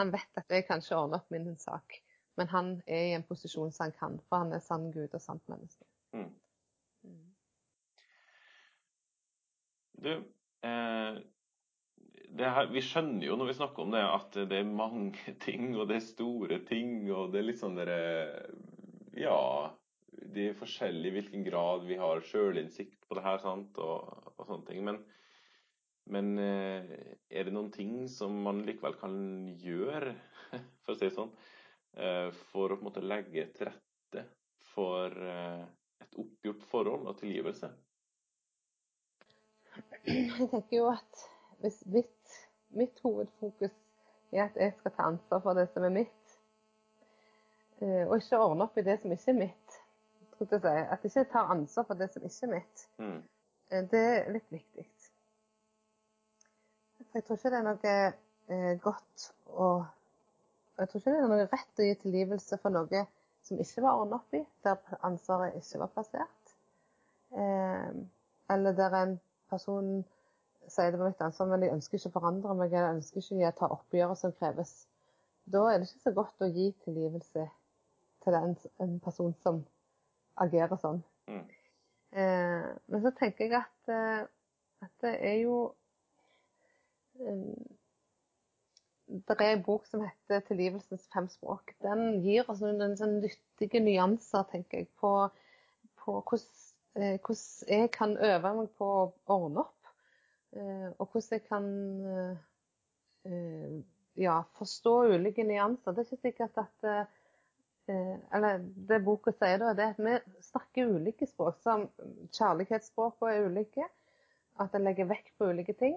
[0.00, 1.96] Han vet at jeg kan ikke ordne opp min sak,
[2.40, 5.20] men han er i en posisjon som han kan, for han er sann Gud og
[5.20, 5.84] sant menneske.
[6.16, 6.30] Mm.
[7.08, 7.26] Mm.
[10.02, 10.14] Du,
[10.62, 11.18] Eh,
[12.42, 15.88] her, vi skjønner jo når vi snakker om det, at det er mange ting, og
[15.90, 17.00] det er store ting.
[17.10, 18.02] Og det er litt sånn derre
[19.18, 19.72] Ja,
[20.32, 24.46] det er forskjellig i hvilken grad vi har sjølinnsikt på det her, sant, og, og
[24.46, 24.84] sånne ting.
[24.86, 25.02] Men,
[26.12, 26.94] men, eh,
[27.28, 29.16] er det noen ting som man likevel kan
[29.60, 30.14] gjøre,
[30.84, 31.34] for å si det sånn,
[31.92, 34.22] for å på en måte legge til rette
[34.72, 37.68] for et oppgjort forhold og tilgivelse?
[40.06, 41.24] Jeg tenker jo at
[41.62, 43.74] hvis mitt, mitt, hovedfokus
[44.32, 46.34] er at jeg skal ta ansvar for det som er mitt,
[47.80, 49.78] eh, og ikke ordne opp i det som ikke er mitt,
[50.42, 53.20] at jeg ikke tar ansvar for det som ikke er mitt, mm.
[53.72, 54.84] Eh, det er litt viktig.
[56.98, 59.68] For Jeg tror ikke det er noe eh, godt å
[60.82, 63.04] Jeg tror ikke det er noe rett å gi tilgivelse for noe
[63.46, 66.54] som ikke var ordnet opp i, der ansvaret ikke var plassert.
[68.52, 69.14] eller der en
[69.48, 70.02] person
[70.68, 73.48] sier det var mitt ansvar, men jeg ønsker ikke å forandre meg, jeg ønsker ikke
[73.48, 74.72] å ta oppgjøret som kreves.
[75.44, 77.46] Da er det ikke så godt å gi tilgivelse
[78.24, 79.62] til en, en person som
[80.42, 81.02] agerer sånn.
[81.30, 81.44] Mm.
[82.12, 84.26] Eh, men så tenker jeg at, eh,
[84.86, 85.56] at det er jo
[87.20, 87.78] eh,
[89.12, 91.74] Det er en bok som heter 'Tilgivelsens fem språk'.
[91.84, 95.12] Den gir oss noen sånn nyttige nyanser, tenker jeg, på,
[96.00, 99.92] på hvordan Eh, hvordan jeg kan øve meg på å ordne opp.
[100.52, 101.68] Eh, og hvordan jeg kan
[103.24, 103.78] eh,
[104.20, 105.94] ja, forstå ulike nyanser.
[105.96, 106.88] Det er ikke sikkert at
[107.92, 111.56] Eller det boka sier, da, det er at vi snakker ulike språk.
[111.64, 111.88] Som
[112.36, 113.88] kjærlighetsspråkene er ulike.
[114.60, 115.96] At en legger vekt på ulike ting.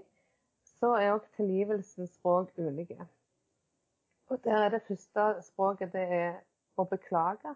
[0.86, 3.08] Så er òg tilgivelsens språk ulike.
[4.30, 6.36] Og der er det første språket det er
[6.78, 7.56] å beklage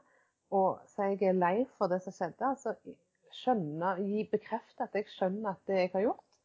[0.58, 2.48] og si jeg er lei for det som skjedde.
[2.48, 2.74] Altså
[3.44, 6.40] skjønne, gi bekrefte at jeg skjønner at det jeg har gjort,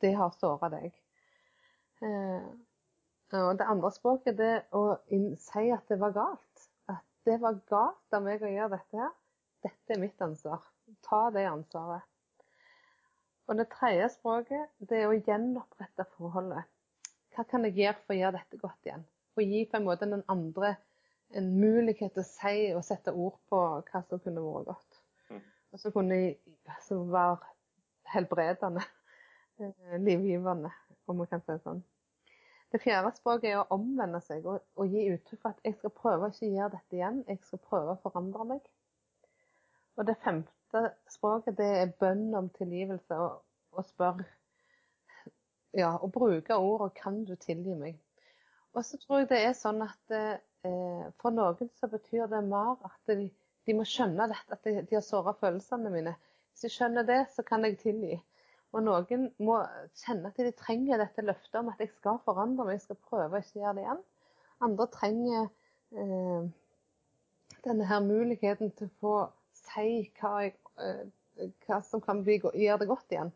[0.00, 0.96] det har såra deg.
[2.08, 2.48] Eh,
[3.42, 4.96] og det andre språket det er å
[5.44, 6.68] si at det var galt.
[6.88, 9.12] At det var galt av meg å gjøre dette her.
[9.68, 10.64] Dette er mitt ansvar.
[11.04, 12.09] Ta det ansvaret.
[13.50, 16.68] Og det tredje språket det er å gjenopprette forholdet.
[17.34, 19.02] Hva kan jeg gjøre for å gjøre dette godt igjen?
[19.34, 20.76] Og gi på en måte den andre
[21.34, 25.00] en mulighet til å si og sette ord på hva som kunne vært godt.
[25.70, 26.18] Og så kunne
[26.86, 27.42] som var
[28.10, 28.82] helbredende,
[29.58, 30.70] eh, livgivende,
[31.06, 31.82] om man kan si det sånn.
[32.70, 35.94] Det fjerde språket er å omvende seg og, og, gi uttrykk for at jeg skal
[35.94, 37.22] prøve å ikke gjøre dette igjen.
[37.26, 38.70] Jeg skal prøve å forandre meg.
[39.98, 40.54] Og det femte
[41.10, 43.40] språket det er bønn om tilgivelse og,
[43.72, 44.22] og spør
[45.78, 47.98] Ja, og bruke ordet 'kan du tilgi meg'?
[48.74, 52.74] Og så tror jeg det er sånn at eh, for noen så betyr det mer
[52.84, 53.30] at de
[53.70, 56.14] de må skjønne dette, at de, de har såra følelsene mine.
[56.50, 58.18] Hvis de skjønner det, så kan jeg tilgi.
[58.74, 59.58] Og noen må
[59.98, 63.38] kjenne at de trenger dette løftet om at jeg skal forandre meg, jeg skal prøve
[63.38, 64.02] å ikke gjøre det igjen.
[64.66, 65.48] Andre trenger
[65.96, 66.48] eh,
[67.66, 69.14] denne her muligheten til å få
[69.74, 73.32] si hva, jeg, eh, hva som kan bli, gjøre det godt igjen.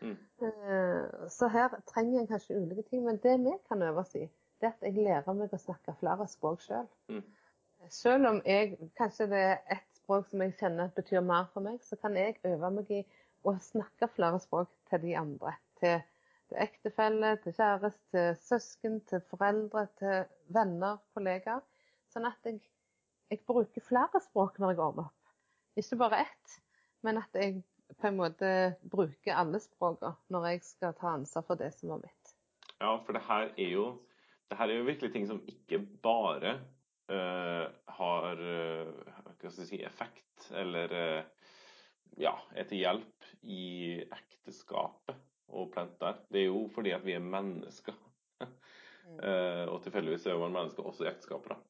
[0.00, 0.16] Mm.
[0.42, 3.04] Eh, så her trenger jeg kanskje ulike ting.
[3.06, 4.26] Men det vi kan øve oss i,
[4.60, 6.88] det er at jeg lærer meg å snakke flere språk sjøl.
[7.12, 7.24] Mm.
[7.92, 11.78] selv om jeg kanskje det er ett språk som jeg kjenner betyr mer for meg,
[11.84, 13.02] så kan jeg øve meg i
[13.46, 15.52] å snakke flere språk til de andre.
[15.80, 16.00] Til,
[16.48, 20.24] til ektefelle, til kjæreste, til søsken, til foreldre, til
[20.56, 21.62] venner, kollegaer.
[22.10, 22.62] Sånn at jeg,
[23.30, 25.25] jeg bruker flere språk når jeg ordner opp.
[25.76, 26.54] Ikke bare ett,
[27.04, 27.60] men at jeg
[28.00, 28.48] på en måte
[28.90, 32.32] bruker alle språkene når jeg skal ta ansvar for det som var mitt.
[32.80, 33.84] Ja, for det her er jo,
[34.50, 36.56] det her er jo virkelig ting som ikke bare
[37.12, 37.66] uh,
[37.98, 41.52] har uh, si, effekt eller uh,
[42.20, 45.22] ja, er til hjelp i ekteskapet
[45.56, 46.20] og plenter.
[46.32, 47.94] Det er jo fordi at vi er mennesker.
[48.40, 49.20] mm.
[49.70, 51.60] og tilfeldigvis er man mennesker også i ekteskapet.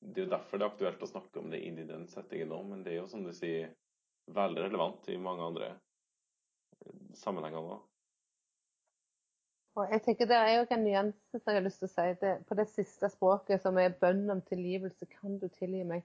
[0.00, 2.50] Det er jo derfor det er aktuelt å snakke om det inn i den settingen
[2.50, 3.70] nå, men det er jo som du sier
[4.30, 7.78] veldig relevant i mange andre eh, sammenhenger nå.
[9.78, 12.06] Og jeg tenker Det er jo en nyanse som jeg har lyst til å si.
[12.20, 16.02] Det, på det siste språket, som er bønn om tilgivelse, kan du tilgi meg?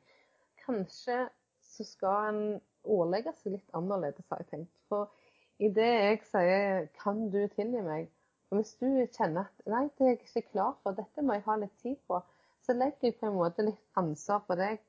[0.61, 1.25] Kanskje
[1.65, 2.43] så skal en
[2.85, 4.77] ordlegge seg litt annerledes, har jeg tenkt.
[4.91, 5.09] For
[5.57, 8.11] i det jeg sier 'kan du tilgi meg',
[8.51, 11.47] og hvis du kjenner at 'nei, det er jeg ikke klar for, dette må jeg
[11.47, 12.21] ha litt tid på',
[12.65, 14.81] så legger jeg på en måte litt ansvar på deg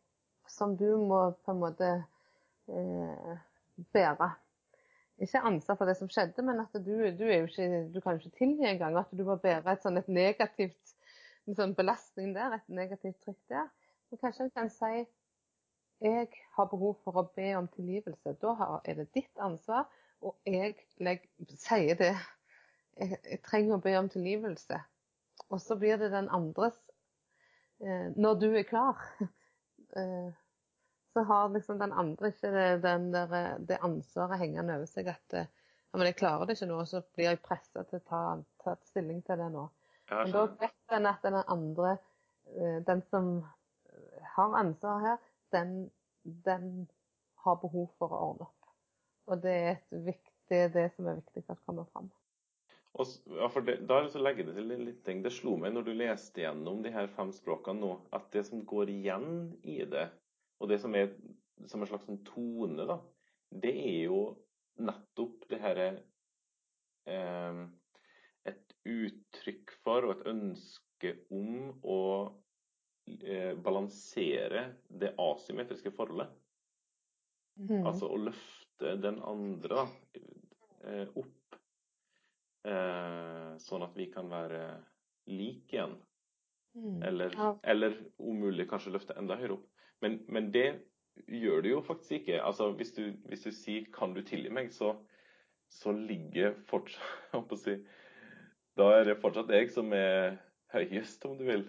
[0.50, 1.92] som du må på en måte
[2.70, 3.38] eh,
[3.92, 4.30] bære.
[5.22, 8.68] Ikke ansvar for det som skjedde, men at du, du, ikke, du kan ikke tilgi
[8.68, 8.98] engang.
[9.00, 10.96] At du må bære et, sånn, et negativt
[11.46, 13.68] en sånn belastning der, et negativt trykk der.
[14.10, 15.06] Så kanskje en kan si
[16.04, 18.34] jeg har behov for å be om tilgivelse.
[18.42, 19.86] Da er det ditt ansvar,
[20.20, 22.12] og jeg legger, sier det.
[22.96, 24.80] Jeg, jeg, trenger å be om tilgivelse.
[25.48, 26.76] Og så blir det den andres
[28.16, 29.00] når du er klar.
[29.96, 30.30] eh,
[31.16, 35.36] så har liksom den andre ikke det, der, det ansvaret hengende over seg at
[35.96, 38.22] ja, men jeg klarer det ikke nå, så blir jeg pressa til å ta,
[38.60, 39.62] ta, stilling til det nå.
[40.10, 41.94] Men da vet en at den andre,
[42.52, 43.30] eh, den som
[44.34, 45.72] har ansvaret her, den,
[46.44, 46.68] den
[47.46, 48.70] har behov for å ordne opp.
[49.32, 52.12] Og det er, viktig, det, er det som er viktig at kommer fram.
[52.96, 55.18] Og, ja, for det, da har jeg lyst til å legge det til litt ting.
[55.24, 58.62] Det slo meg når du leste gjennom de her fem språkene nå, at det som
[58.68, 60.06] går igjen i det,
[60.60, 61.10] og det som er
[61.64, 62.98] som en slags sånn tone, da,
[63.52, 64.20] det er jo
[64.84, 65.86] nettopp det herre
[67.08, 67.60] eh,
[68.46, 72.00] Et uttrykk for og et ønske om å
[73.26, 76.30] eh, balansere det asymmetriske forholdet.
[77.58, 77.80] Mm.
[77.88, 79.86] Altså å løfte den andre da,
[80.86, 81.35] eh, opp,
[83.62, 84.62] sånn at vi kan være
[85.30, 85.96] like igjen.
[86.76, 87.02] Mm.
[87.02, 87.58] Eller, ja.
[87.62, 89.68] eller om mulig kanskje løfte enda høyere opp.
[90.04, 90.66] Men, men, det
[91.26, 92.40] gjør du jo faktisk ikke.
[92.44, 94.92] Altså, hvis, du, hvis du sier 'kan du tilgi meg', så,
[95.72, 97.78] så ligger fortsatt si,
[98.76, 100.36] Da er det fortsatt jeg som er
[100.72, 101.64] høyest, om du vil.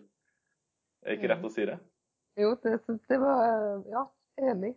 [1.05, 1.77] Er ikke rett å si det?
[2.37, 2.79] Jo, det,
[3.09, 4.03] det var Ja,
[4.37, 4.75] enig.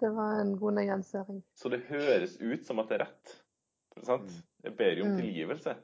[0.00, 1.40] Det var en god nyansering.
[1.54, 3.43] Så det høres ut som at det er rett.
[4.02, 4.30] Sant?
[4.30, 4.42] Mm.
[4.64, 5.20] Jeg ber jo om mm.
[5.20, 5.76] tilgivelse.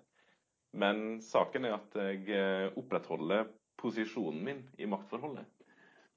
[0.72, 3.48] Men saken er at jeg eh, opprettholder
[3.80, 5.46] posisjonen min i maktforholdet.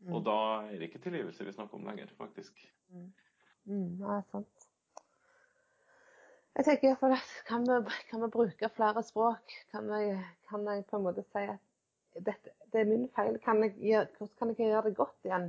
[0.09, 0.25] Og mm.
[0.27, 2.59] da er det ikke tilgivelse vi snakker om lenger, faktisk.
[2.89, 3.09] Mm.
[3.65, 4.69] Mm, det er sant.
[6.53, 7.77] Jeg tenker iallfall at kan vi,
[8.09, 9.53] kan vi bruke flere språk?
[9.71, 11.61] Kan jeg, kan jeg, på en måte si at
[12.27, 13.39] dette, det er min feil?
[13.41, 13.73] Kan jeg,
[14.17, 15.47] hvordan kan jeg gjøre det godt igjen?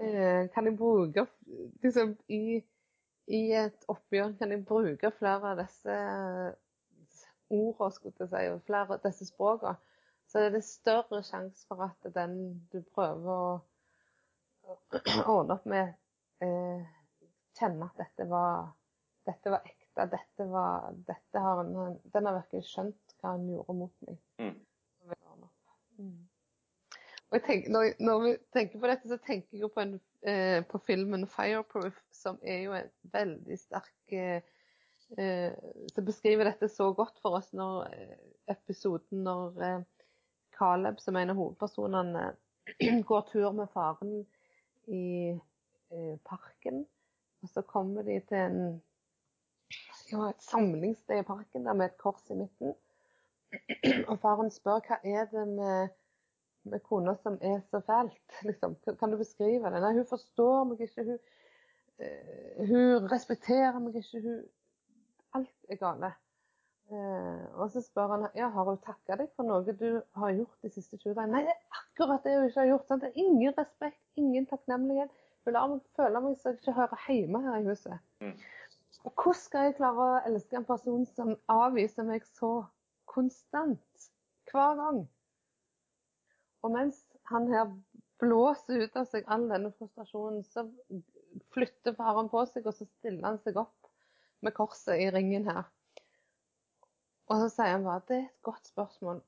[0.00, 1.26] Eh, kan jeg bruke
[1.84, 2.58] liksom, i,
[3.26, 5.98] i, et oppgjør kan jeg bruke flere av disse
[7.50, 9.76] ordene, skulle jeg si, og flere av disse språkene?
[10.26, 12.36] så er det større sjanse for at den
[12.72, 14.76] du prøver å
[15.30, 15.94] ordne opp med,
[16.42, 16.86] eh,
[17.58, 18.72] kjenner at dette var,
[19.28, 20.08] dette var ekte.
[20.12, 24.18] Dette var, dette har en, den har virkelig skjønt hva han gjorde mot meg.
[24.42, 24.56] Mm.
[25.96, 26.18] Mm.
[27.30, 29.94] Og tenker, når, når, vi tenker på dette, så tenker jeg på, en,
[30.26, 34.42] eh, på filmen 'Fireproof', som er jo en veldig sterk eh,
[35.18, 35.52] eh,
[35.94, 38.16] Som beskriver dette så godt for oss når eh,
[38.52, 39.80] episoden når eh,
[40.58, 42.30] Caleb, som en av hovedpersonene,
[43.10, 44.24] går tur med faren
[44.88, 45.38] i
[46.24, 46.86] parken.
[47.42, 48.82] Og så kommer de til en,
[50.10, 52.72] ja, et samlingssted i parken der med et kors i midten.
[54.10, 55.92] Og faren spør hva er det med,
[56.70, 58.20] med kona som er så fælt.
[58.48, 59.82] Liksom, kan du beskrive det?
[59.82, 61.06] Nei, hun forstår meg ikke.
[61.08, 61.18] Hun,
[62.02, 64.22] uh, hun respekterer meg ikke.
[64.26, 64.40] Hun,
[65.38, 66.12] alt er gale.
[66.86, 69.88] Uh, og så spør han ja, har hun takka deg for noe du
[70.20, 71.32] har gjort de siste 20 dagene.
[71.34, 72.90] Nei, det er akkurat det hun ikke har gjort.
[72.90, 73.02] Sant?
[73.02, 75.24] Det er ingen respekt, ingen takknemlighet.
[75.46, 78.06] Hun lar meg føle meg som jeg ikke hører hjemme her i huset.
[78.22, 78.36] Mm.
[79.06, 82.52] Og hvordan skal jeg klare å elske en person som avviser meg så
[83.10, 84.08] konstant?
[84.50, 85.04] Hver gang.
[86.64, 87.68] Og mens han her
[88.22, 90.64] blåser ut av seg all denne frustrasjonen, så
[91.52, 93.90] flytter faren på seg, og så stiller han seg opp
[94.44, 95.66] med korset i ringen her.
[97.26, 99.20] Og så sier han bare det er et godt spørsmål.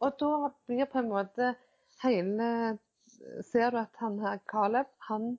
[0.00, 1.54] Og da blir på en måte
[2.04, 2.78] hele
[3.42, 5.38] Ser du at han her, Caleb, han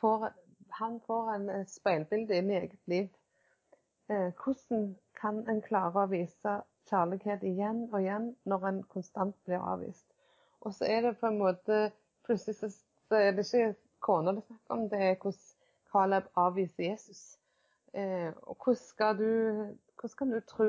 [0.00, 0.30] får,
[0.78, 3.10] han får en speilbilde inn i eget liv.
[4.08, 6.54] Eh, hvordan kan en klare å vise
[6.90, 10.11] kjærlighet igjen og igjen når en konstant blir avvist?
[10.62, 11.90] Og så er det på en måte
[12.22, 12.68] Plutselig så,
[13.18, 15.40] er det ikke kona det er snakk om, det er hvordan
[15.92, 17.38] Caleb avviser Jesus.
[17.94, 19.32] Eh, og hvordan skal du,
[19.98, 20.68] hvordan kan du tro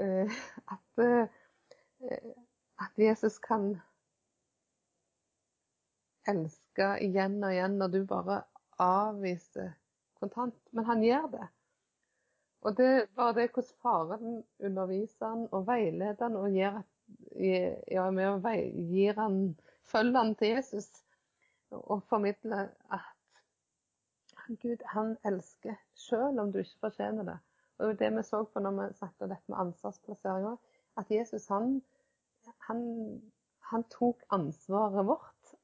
[0.00, 0.30] eh,
[0.76, 1.26] at, eh,
[2.80, 3.74] at Jesus kan
[6.28, 8.40] elske igjen og igjen når du bare
[8.78, 9.74] avviser
[10.20, 10.56] kontant?
[10.70, 11.48] Men han gjør det.
[12.64, 16.80] Og det var det hvordan faren underviser han og veileder han og gir,
[17.34, 18.54] ja, med å
[18.90, 20.90] gir han, følge han til Jesus
[21.74, 23.10] og formidle at
[24.60, 27.38] Gud han elsker selv om du ikke fortjener det.
[27.78, 30.58] Og det det vi så på når vi snakket om dette med ansvarsplassering òg.
[30.96, 31.82] At Jesus han,
[32.68, 32.82] han,
[33.70, 35.54] han, tok ansvaret vårt.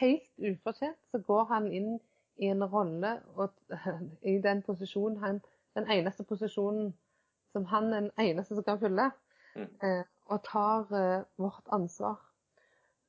[0.00, 2.00] Helt ufortjent så går han inn
[2.36, 3.52] i en rolle og
[4.32, 5.40] i den posisjonen han,
[5.74, 6.94] den eneste posisjonen
[7.52, 9.10] som han er den eneste som kan fylle.
[9.54, 9.68] Mm.
[9.82, 12.20] Eh, og tar eh, vårt ansvar.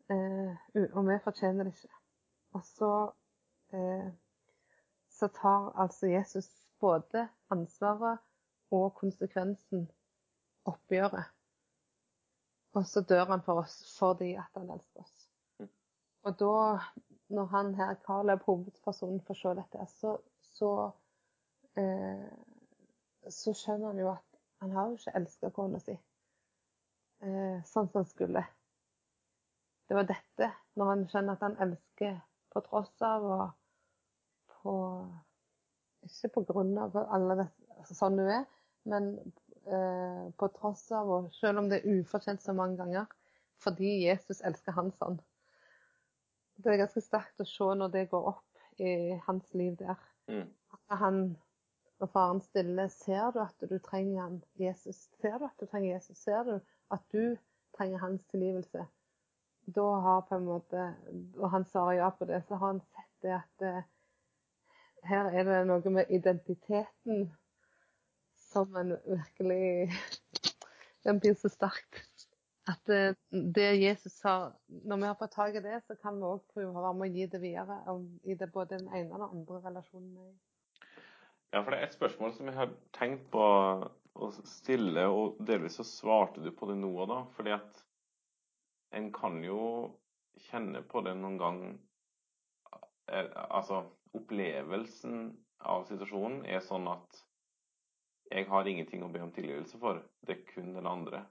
[0.10, 0.56] Eh,
[0.92, 1.96] og vi fortjener det ikke.
[2.56, 2.92] Og så
[3.74, 4.10] eh,
[5.20, 6.50] så tar altså Jesus
[6.80, 8.18] både ansvaret
[8.72, 9.92] og konsekvensen,
[10.66, 11.24] oppgjøret.
[12.74, 15.30] Og så dør han for oss fordi at han elsker oss.
[15.60, 15.70] Mm.
[16.24, 16.56] Og da,
[17.28, 20.18] når han her, Caleb, hovedpersonen, får se dette, så,
[20.58, 20.72] så,
[21.78, 22.28] eh,
[23.30, 25.96] så skjønner han jo at han har jo ikke elska kona si
[27.66, 28.44] sånn som han skulle.
[29.86, 30.50] Det var dette,
[30.80, 32.18] når han skjønner at han elsker
[32.54, 33.46] på tross av og
[34.62, 34.76] på
[36.06, 37.46] Ikke på grunn av alle det,
[37.80, 38.44] altså sånn hun er,
[38.86, 39.08] men
[39.66, 43.08] eh, på tross av, og selv om det er ufortjent så mange ganger,
[43.64, 45.18] fordi Jesus elsker han sånn.
[46.62, 49.98] Det er ganske sterkt å se når det går opp i hans liv der.
[50.30, 50.46] Mm.
[50.78, 51.20] At han,
[52.06, 55.08] når faren stiller, ser du at du trenger han, Jesus?
[55.22, 56.18] Ser du at du trenger Jesus?
[56.22, 56.60] Ser du
[56.94, 57.38] at du
[57.78, 58.86] trenger hans tilgivelse?
[59.76, 60.84] Da har på en måte,
[61.38, 63.88] og han svarer ja på det, så har han sett det at eh,
[65.10, 67.32] her er det noe med identiteten
[68.52, 69.90] som en virkelig
[71.06, 72.04] Den blir så sterk.
[72.70, 76.26] At det, det, Jesus har Når vi har fått tak i det, så kan vi
[76.26, 77.78] òg prøve å være med å gi det videre.
[78.24, 80.34] I det både den ene og den andre relasjonen med.
[81.56, 85.78] Ja, for det er et spørsmål som jeg har tenkt på å stille, og delvis
[85.80, 87.22] så svarte du på det nå da.
[87.38, 87.80] Fordi at
[89.00, 89.60] en kan jo
[90.50, 91.62] kjenne på det noen gang
[93.08, 93.86] eh, Altså
[94.16, 95.32] opplevelsen
[95.64, 97.24] av situasjonen er sånn at
[98.36, 101.24] jeg har ingenting å be om tilgivelse for, det er kun den andre.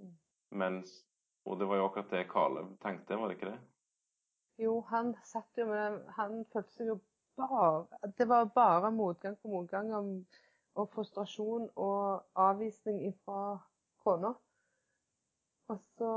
[0.00, 0.16] Mm.
[0.64, 0.96] Mens,
[1.44, 3.60] og det var jo akkurat det Caleb tenkte, var det ikke det?
[4.64, 7.00] Jo, han satt jo med Han følte seg jo
[7.36, 10.24] bare Det var bare motgang på motgang og,
[10.74, 13.58] og frustrasjon og avvisning fra
[14.04, 14.34] kona.
[15.68, 16.12] Og så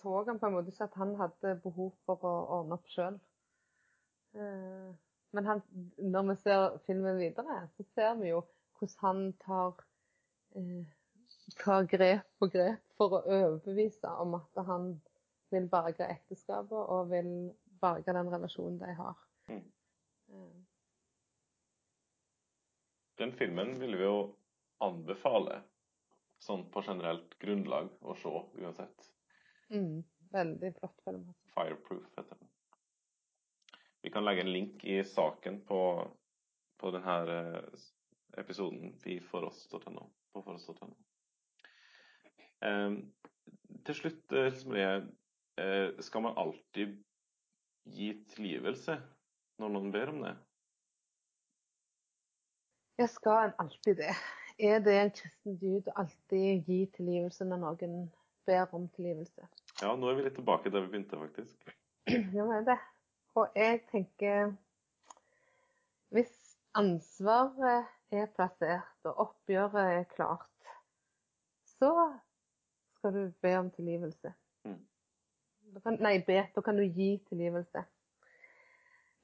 [0.00, 3.18] så han på en måte ikke at han hadde behov for å ordne opp sjøl.
[4.34, 4.90] Eh,
[5.32, 5.62] men han,
[5.98, 8.42] når vi ser filmen videre, så ser vi jo
[8.78, 9.84] hvordan han tar,
[10.56, 10.84] eh,
[11.64, 14.92] tar grep på grep for å overbevise om at han
[15.50, 17.30] vil berge ekteskapet og vil
[17.82, 19.16] berge den relasjonen de har.
[19.48, 19.62] Mm.
[20.28, 20.58] Eh.
[23.20, 24.20] Den filmen vil vi jo
[24.80, 25.58] anbefale
[26.40, 28.30] sånn på generelt grunnlag å se
[28.62, 29.10] uansett.
[29.68, 30.00] Mm,
[30.32, 31.26] veldig flott film.
[31.28, 31.50] Altså.
[31.52, 32.48] Fireproof heter den.
[34.00, 35.82] Vi kan legge en link i saken på,
[36.80, 37.84] på denne eh,
[38.40, 40.08] episoden i foross.no.
[40.32, 40.94] På foross.no.
[42.64, 42.98] Eh,
[43.84, 44.24] til slutt,
[44.70, 44.94] Marie,
[45.60, 46.96] eh, skal man alltid
[47.84, 48.96] gi tilgivelse
[49.60, 50.38] når noen ber om det?
[53.00, 54.14] Jeg skal en alltid det.
[54.58, 57.94] Er det en kristen dyd å alltid gi tilgivelse når noen
[58.48, 59.46] ber om tilgivelse?
[59.80, 61.70] Ja, nå er vi litt tilbake der vi begynte, faktisk.
[62.36, 62.76] Ja, det er det.
[63.38, 64.52] Og jeg tenker
[66.10, 66.32] Hvis
[66.74, 70.72] ansvaret er plassert og oppgjøret er klart,
[71.78, 71.92] så
[72.98, 74.34] skal du be om tilgivelse.
[74.68, 74.80] Mm.
[75.84, 76.42] Kan, nei, be.
[76.52, 77.86] Da kan du gi tilgivelse.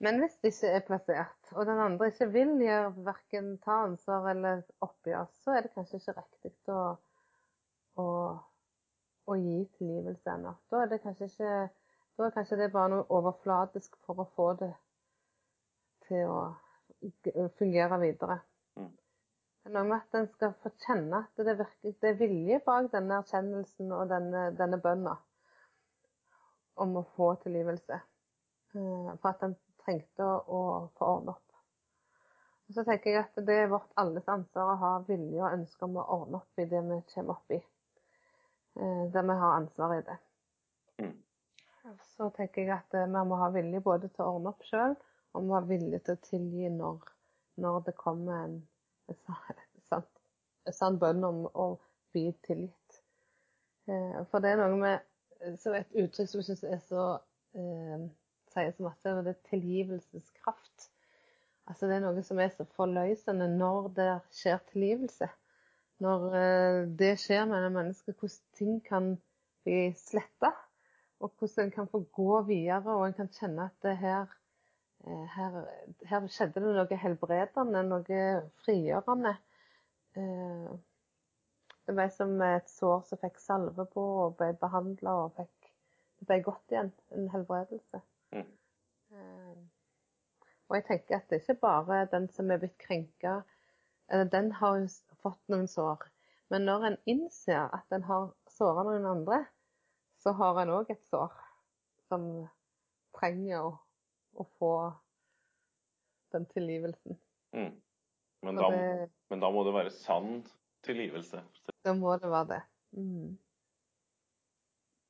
[0.04, 4.28] Men hvis det ikke er plassert, og den andre ikke vil gjøre verken ta ansvar
[4.32, 6.82] eller oppgjør, så er det kanskje ikke riktig å,
[8.02, 8.08] å,
[9.26, 10.52] å gi tilgivelse ennå.
[10.70, 11.52] Da er det kanskje ikke
[12.16, 14.70] Da er kanskje det bare noe overfladisk for å få det
[16.06, 18.38] til å fungere videre.
[19.66, 22.60] Det er noe med at en skal få kjenne at det, virker, det er vilje
[22.64, 25.16] bak denne erkjennelsen og denne, denne bønna
[26.84, 27.98] om å få tilgivelse.
[27.98, 29.56] Eh, for at en
[29.86, 30.60] trengte å,
[30.98, 31.42] få ordne opp.
[32.66, 35.86] Og så tenker jeg at det er vårt alles ansvar å ha vilje og ønske
[35.86, 37.60] om å ordne opp i det vi kommer opp i.
[38.76, 40.16] Eh, der vi har ansvar i det.
[40.98, 41.14] Mm.
[42.16, 44.96] Så tenker jeg at eh, vi må ha vilje både til å ordne opp sjøl,
[45.32, 47.06] og vi må ha vilje til å tilgi når,
[47.62, 48.60] når det kommer en,
[50.66, 51.68] en sann bønn om å
[52.10, 53.02] bli tilgitt.
[53.86, 57.02] Eh, for det er noe med så et uttrykk som jeg syns er så
[57.54, 58.06] eh,
[58.56, 60.90] sier så masse, og det er tilgivelseskraft.
[61.66, 65.28] Altså Det er noe som er så forløsende når det skjer tilgivelse.
[66.04, 69.14] Når eh, det skjer med mennesket, hvordan ting kan
[69.64, 70.52] bli sletta.
[71.20, 74.34] Og hvordan en kan få gå videre, og en kan kjenne at her,
[75.06, 75.62] eh, her,
[76.10, 78.26] her skjedde det noe helbredende, noe
[78.64, 79.32] frigjørende.
[80.16, 80.74] Eh,
[81.86, 85.72] det var som et sår som fikk salve på og ble behandla og fikk,
[86.18, 86.92] det ble godt igjen.
[87.14, 88.02] En helbredelse.
[88.34, 88.46] Mm.
[89.12, 89.58] Eh,
[90.66, 93.40] og jeg tenker at det er ikke bare den som er blitt krenka,
[94.32, 94.88] den har jo
[95.22, 96.04] fått noen sår.
[96.50, 99.40] Men når en innser at en har såra noen andre,
[100.22, 101.34] så har en òg et sår
[102.06, 102.28] som
[103.16, 103.72] trenger å,
[104.38, 104.72] å få
[106.34, 107.18] den tilgivelsen.
[107.56, 107.74] Mm.
[108.46, 110.40] Men, da, det, men, da, må det være sann
[110.86, 111.42] tilgivelse.
[111.86, 112.62] Da må det være det.
[112.98, 113.34] Mm.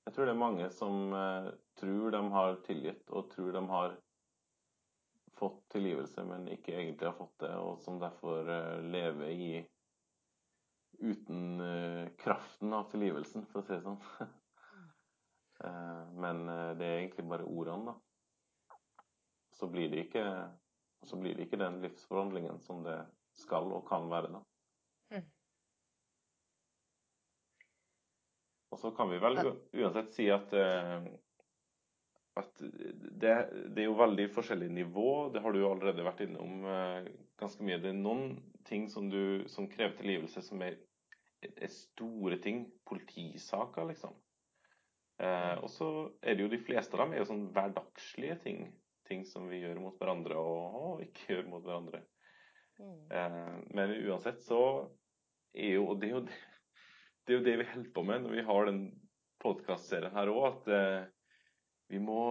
[0.06, 1.46] Jeg tror det er mange som eh,
[1.80, 3.96] tror de har tilgitt, og tror de har
[5.36, 9.66] fått tilgivelse, men ikke egentlig har fått det, og som derfor eh, lever i
[11.02, 13.98] uten eh, kraften av tilgivelsen, for å si det sånn.
[16.22, 16.36] men
[16.76, 17.94] det er egentlig bare ordene, da.
[19.56, 20.24] Så blir det ikke,
[21.08, 22.98] så blir det ikke den livsforhandlingen som det
[23.40, 24.40] skal og kan være, da.
[28.74, 31.06] Og så kan vi vel uansett si at, eh,
[32.40, 33.34] at det,
[33.70, 35.10] det, er jo veldig forskjellig nivå.
[35.34, 37.08] Det har du jo allerede vært innom eh,
[37.40, 37.78] ganske mye.
[37.82, 38.36] Det er noen
[38.66, 40.80] ting som, du, som krever tilgivelse, som er,
[41.46, 42.66] er store ting.
[42.88, 44.16] Politisaker, liksom.
[45.22, 45.88] Eh, og så
[46.20, 48.66] er det jo de fleste av dem er jo sånn hverdagslige ting.
[49.06, 52.02] Ting som vi gjør mot hverandre og, og ikke gjør mot hverandre.
[52.82, 52.98] Mm.
[53.14, 54.60] Eh, men uansett så
[55.56, 56.36] er jo det er jo det
[57.26, 58.82] det er jo det vi holder på med når vi har den
[59.42, 61.06] podkastserien her òg, at eh,
[61.90, 62.22] vi må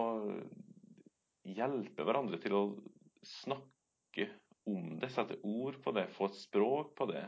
[1.46, 2.62] hjelpe hverandre til å
[3.26, 4.30] snakke
[4.66, 7.26] om det, sette ord på det, få et språk på det.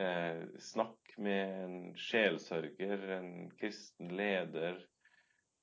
[0.00, 4.78] Eh, snakk med en sjelsørger, en kristen leder,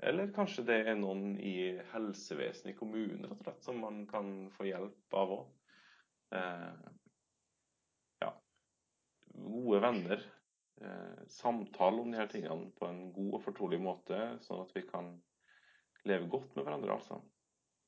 [0.03, 4.49] eller kanskje det er noen i helsevesenet i kommunen rett og slett, som man kan
[4.57, 5.49] få hjelp av òg.
[6.35, 6.85] Eh,
[8.25, 8.35] ja.
[9.31, 10.29] Gode venner
[11.31, 15.13] samtale om de her tingene på en god og fortrolig måte, sånn at vi kan
[16.09, 17.19] leve godt med hverandre, altså.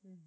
[0.04, 0.22] Mm.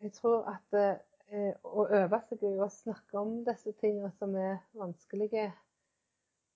[0.00, 4.58] Jeg tror at eh, å øve seg i å snakke om disse tingene som er
[4.80, 5.50] vanskelige,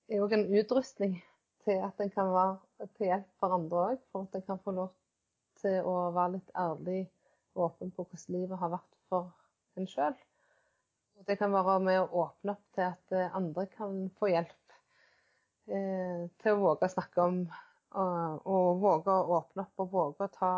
[0.08, 1.18] er òg en utrustning
[1.64, 4.02] til at en kan være til hjelp for andre òg.
[4.12, 4.92] For at en kan få lov
[5.60, 7.02] til å være litt ærlig
[7.54, 9.30] og åpen på hvordan livet har vært for
[9.78, 10.16] en sjøl.
[11.26, 14.74] Det kan være med å åpne opp til at eh, andre kan få hjelp
[15.70, 17.38] eh, til å våge å snakke om
[17.94, 20.52] og, og, våge å åpne opp og våge å ta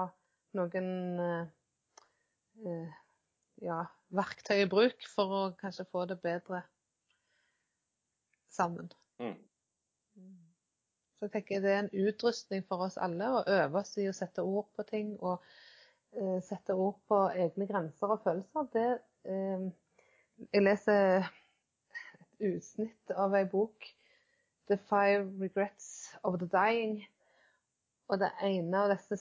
[0.56, 0.88] noen
[1.20, 1.50] eh,
[2.64, 2.96] eh,
[3.66, 3.82] ja,
[4.16, 6.62] verktøy i bruk for å kanskje få det bedre
[8.56, 8.88] sammen.
[9.20, 9.36] Mm.
[11.16, 14.16] Så jeg tenker det er en utrustning for oss alle å øve oss i å
[14.16, 15.44] sette ord på ting og
[16.16, 18.68] eh, sette ord på egne grenser og følelser.
[18.72, 18.88] Det
[19.32, 19.68] eh,
[20.52, 23.86] jeg leser et utsnitt av ei bok,
[24.66, 27.04] 'The Five Regrets of the Dying'.
[28.08, 29.18] Og det ene av disse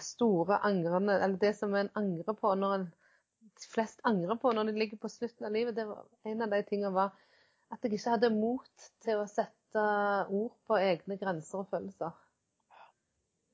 [0.00, 2.86] store angrene, eller det som en angrer på når en
[3.72, 6.62] flest angrer på når de ligger på slutten av livet, det var, en av de
[6.68, 7.12] tingene var
[7.72, 9.84] at jeg ikke hadde mot til å sette
[10.28, 12.12] ord på egne grenser og følelser.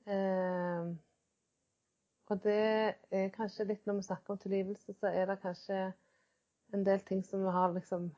[0.09, 0.89] Eh,
[2.29, 2.61] og det
[3.11, 5.79] er kanskje litt når vi snakker om tilgivelse, så er det kanskje
[6.73, 8.11] en del ting som vi har liksom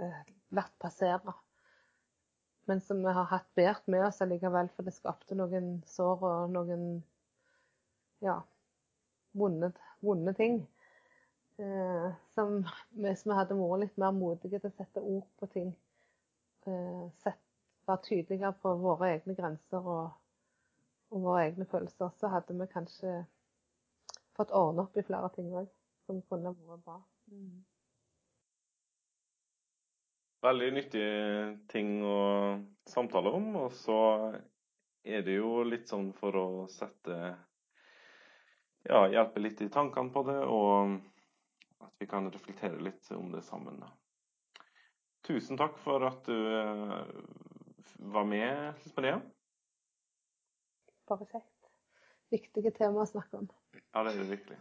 [0.00, 0.20] eh,
[0.54, 1.34] vært passere.
[2.64, 6.54] Men som vi har hatt båret med oss allikevel, for det skapte noen sår og
[6.54, 6.86] noen
[8.24, 8.38] ja,
[9.36, 10.62] vonde, vonde ting.
[11.60, 12.62] Eh, som
[12.96, 15.74] hvis vi hadde vært litt mer modige til å sette ord på ting,
[16.66, 17.40] eh, sett
[17.86, 20.16] være tydeligere på våre egne grenser og,
[21.12, 23.14] og våre egne følelser, så hadde vi kanskje
[24.34, 25.68] fått ordne opp i flere ting òg,
[26.08, 26.96] som kunne vært bra.
[27.30, 27.60] Mm.
[30.44, 32.18] Veldig nyttige ting å
[32.90, 33.48] samtale om.
[33.62, 33.98] Og så
[35.04, 37.34] er det jo litt sånn for å sette
[38.84, 40.98] Ja, hjelpe litt i tankene på det, og
[41.86, 43.80] at vi kan reflektere litt om det sammen.
[45.24, 47.08] Tusen takk for at du eh,
[48.12, 49.16] var med, Lise Maria.
[51.08, 51.72] Bare kjekt.
[52.34, 53.48] Viktige tema å snakke om.
[53.72, 54.60] Ja, det er det virkelig.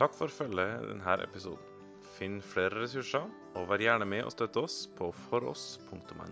[0.00, 1.69] Takk for følget i denne episoden.
[2.16, 6.28] Finn flere ressurser, og vær gjerne med og støtte oss på foross.no.